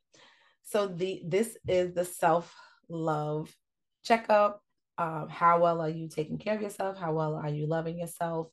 So 0.61 0.85
the 0.85 1.23
this 1.25 1.57
is 1.67 1.95
the 1.95 2.05
self 2.05 2.53
love 2.87 3.51
checkup. 4.03 4.61
Um, 4.99 5.27
how 5.27 5.59
well 5.59 5.81
are 5.81 5.89
you 5.89 6.07
taking 6.07 6.37
care 6.37 6.55
of 6.55 6.61
yourself? 6.61 6.99
How 6.99 7.13
well 7.13 7.33
are 7.33 7.49
you 7.49 7.65
loving 7.65 7.97
yourself? 7.97 8.49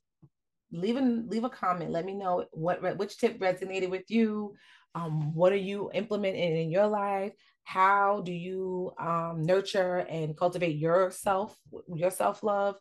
Leave 0.75 0.97
a 0.97 1.01
leave 1.01 1.45
a 1.45 1.51
comment. 1.51 1.91
Let 1.91 2.05
me 2.05 2.15
know 2.15 2.47
what 2.53 2.99
which 2.99 3.19
tip 3.19 3.39
resonated 3.39 3.91
with 3.91 4.11
you. 4.11 4.55
Um, 4.95 5.35
what 5.35 5.53
are 5.53 5.57
you 5.57 5.91
implementing 5.93 6.57
in 6.57 6.71
your 6.71 6.87
life? 6.87 7.33
How 7.65 8.21
do 8.21 8.33
you 8.33 8.93
um, 8.99 9.43
nurture 9.43 10.07
and 10.09 10.37
cultivate 10.37 10.77
yourself, 10.77 11.57
your 11.95 12.11
self 12.11 12.43
love? 12.43 12.77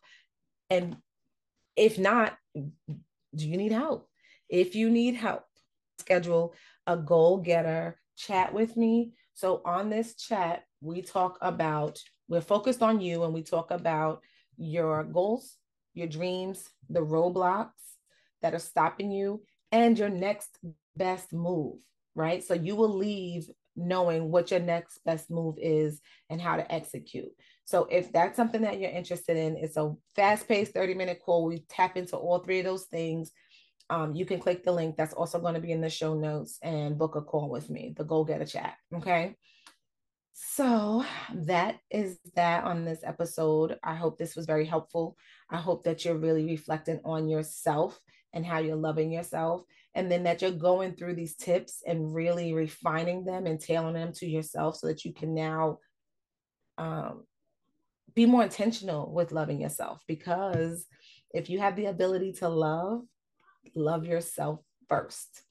And 0.70 0.96
if 1.76 1.98
not, 1.98 2.36
do 2.54 3.48
you 3.48 3.56
need 3.56 3.72
help? 3.72 4.08
If 4.48 4.74
you 4.74 4.90
need 4.90 5.14
help, 5.14 5.44
schedule 5.98 6.54
a 6.86 6.96
goal 6.96 7.38
getter 7.38 7.98
chat 8.16 8.52
with 8.52 8.76
me. 8.76 9.12
So 9.34 9.62
on 9.64 9.90
this 9.90 10.14
chat, 10.14 10.64
we 10.80 11.02
talk 11.02 11.38
about, 11.40 12.00
we're 12.28 12.40
focused 12.40 12.82
on 12.82 13.00
you 13.00 13.24
and 13.24 13.34
we 13.34 13.42
talk 13.42 13.70
about 13.70 14.22
your 14.56 15.02
goals, 15.02 15.56
your 15.94 16.08
dreams, 16.08 16.68
the 16.90 17.00
roadblocks 17.00 17.70
that 18.42 18.54
are 18.54 18.58
stopping 18.58 19.10
you, 19.10 19.42
and 19.72 19.98
your 19.98 20.10
next 20.10 20.58
best 20.96 21.32
move, 21.32 21.78
right? 22.14 22.44
So 22.44 22.54
you 22.54 22.76
will 22.76 22.94
leave 22.94 23.48
knowing 23.76 24.30
what 24.30 24.50
your 24.50 24.60
next 24.60 25.00
best 25.04 25.30
move 25.30 25.56
is 25.58 26.00
and 26.30 26.40
how 26.40 26.56
to 26.56 26.72
execute. 26.72 27.30
So 27.64 27.86
if 27.90 28.12
that's 28.12 28.36
something 28.36 28.62
that 28.62 28.78
you're 28.78 28.90
interested 28.90 29.36
in, 29.36 29.56
it's 29.56 29.76
a 29.76 29.94
fast-paced 30.14 30.74
30-minute 30.74 31.20
call. 31.24 31.46
We 31.46 31.64
tap 31.68 31.96
into 31.96 32.16
all 32.16 32.38
three 32.38 32.60
of 32.60 32.64
those 32.64 32.84
things. 32.84 33.32
Um, 33.90 34.14
you 34.14 34.26
can 34.26 34.38
click 34.38 34.64
the 34.64 34.72
link 34.72 34.96
that's 34.96 35.14
also 35.14 35.40
going 35.40 35.54
to 35.54 35.60
be 35.60 35.72
in 35.72 35.80
the 35.80 35.90
show 35.90 36.14
notes 36.14 36.58
and 36.62 36.98
book 36.98 37.16
a 37.16 37.22
call 37.22 37.50
with 37.50 37.68
me, 37.68 37.94
the 37.96 38.04
Goal 38.04 38.24
Getter 38.24 38.46
Chat. 38.46 38.74
Okay. 38.94 39.36
So 40.36 41.04
that 41.32 41.78
is 41.90 42.18
that 42.34 42.64
on 42.64 42.84
this 42.84 43.04
episode. 43.04 43.78
I 43.84 43.94
hope 43.94 44.18
this 44.18 44.34
was 44.34 44.46
very 44.46 44.66
helpful. 44.66 45.16
I 45.48 45.58
hope 45.58 45.84
that 45.84 46.04
you're 46.04 46.18
really 46.18 46.44
reflecting 46.44 47.00
on 47.04 47.28
yourself 47.28 48.00
and 48.32 48.44
how 48.44 48.58
you're 48.58 48.74
loving 48.74 49.12
yourself. 49.12 49.62
And 49.94 50.10
then 50.10 50.24
that 50.24 50.42
you're 50.42 50.50
going 50.50 50.96
through 50.96 51.14
these 51.14 51.36
tips 51.36 51.84
and 51.86 52.12
really 52.12 52.52
refining 52.52 53.24
them 53.24 53.46
and 53.46 53.60
tailoring 53.60 53.94
them 53.94 54.12
to 54.14 54.26
yourself 54.26 54.76
so 54.76 54.88
that 54.88 55.04
you 55.04 55.14
can 55.14 55.34
now 55.34 55.78
um, 56.78 57.24
be 58.12 58.26
more 58.26 58.42
intentional 58.42 59.12
with 59.14 59.30
loving 59.30 59.60
yourself. 59.60 60.00
Because 60.08 60.84
if 61.30 61.48
you 61.48 61.60
have 61.60 61.76
the 61.76 61.86
ability 61.86 62.32
to 62.34 62.48
love, 62.48 63.02
love 63.76 64.04
yourself 64.04 64.58
first. 64.88 65.42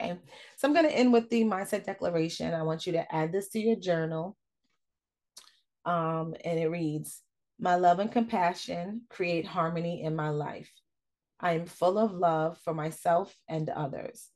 Okay. 0.00 0.18
So 0.56 0.68
I'm 0.68 0.74
going 0.74 0.86
to 0.86 0.94
end 0.94 1.12
with 1.12 1.30
the 1.30 1.44
mindset 1.44 1.84
declaration. 1.84 2.54
I 2.54 2.62
want 2.62 2.86
you 2.86 2.92
to 2.92 3.14
add 3.14 3.32
this 3.32 3.48
to 3.50 3.58
your 3.58 3.76
journal. 3.76 4.36
Um, 5.84 6.34
and 6.44 6.58
it 6.58 6.68
reads 6.68 7.22
My 7.58 7.76
love 7.76 7.98
and 7.98 8.10
compassion 8.10 9.02
create 9.08 9.46
harmony 9.46 10.02
in 10.02 10.14
my 10.16 10.30
life. 10.30 10.70
I 11.40 11.52
am 11.52 11.66
full 11.66 11.98
of 11.98 12.12
love 12.12 12.58
for 12.58 12.74
myself 12.74 13.34
and 13.48 13.68
others. 13.68 14.30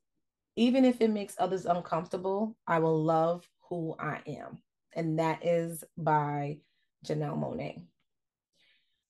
Even 0.56 0.84
if 0.84 1.00
it 1.00 1.10
makes 1.10 1.34
others 1.38 1.66
uncomfortable, 1.66 2.56
I 2.66 2.78
will 2.80 3.02
love 3.02 3.46
who 3.68 3.94
I 3.98 4.20
am. 4.26 4.58
And 4.94 5.18
that 5.18 5.44
is 5.44 5.84
by 5.96 6.58
Janelle 7.06 7.38
Monáe. 7.38 7.82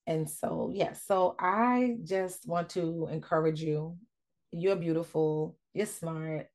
And 0.06 0.28
so, 0.28 0.70
yes, 0.72 0.86
yeah, 0.86 0.92
so 0.92 1.36
I 1.38 1.96
just 2.04 2.46
want 2.46 2.70
to 2.70 3.08
encourage 3.10 3.62
you. 3.62 3.96
You're 4.50 4.76
beautiful, 4.76 5.56
you're 5.74 5.87
smart, 5.87 6.46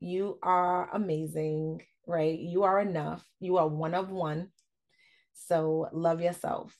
you 0.00 0.38
are 0.42 0.90
amazing, 0.94 1.82
right? 2.06 2.38
You 2.38 2.64
are 2.64 2.80
enough, 2.80 3.24
you 3.40 3.58
are 3.58 3.68
one 3.68 3.94
of 3.94 4.10
one. 4.10 4.48
So, 5.34 5.88
love 5.92 6.20
yourself. 6.20 6.76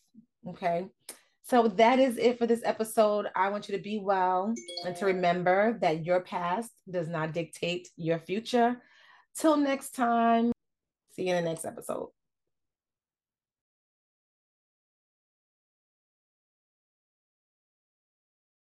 Okay. 0.48 0.86
So 1.48 1.68
that 1.68 2.00
is 2.00 2.18
it 2.18 2.38
for 2.38 2.46
this 2.48 2.62
episode. 2.64 3.26
I 3.36 3.50
want 3.50 3.68
you 3.68 3.76
to 3.76 3.82
be 3.82 4.00
well 4.00 4.52
and 4.84 4.96
to 4.96 5.06
remember 5.06 5.78
that 5.80 6.04
your 6.04 6.20
past 6.20 6.72
does 6.90 7.06
not 7.06 7.32
dictate 7.32 7.88
your 7.96 8.18
future. 8.18 8.82
Till 9.36 9.56
next 9.56 9.94
time, 9.94 10.50
see 11.12 11.28
you 11.28 11.36
in 11.36 11.44
the 11.44 11.48
next 11.48 11.64
episode. 11.64 12.08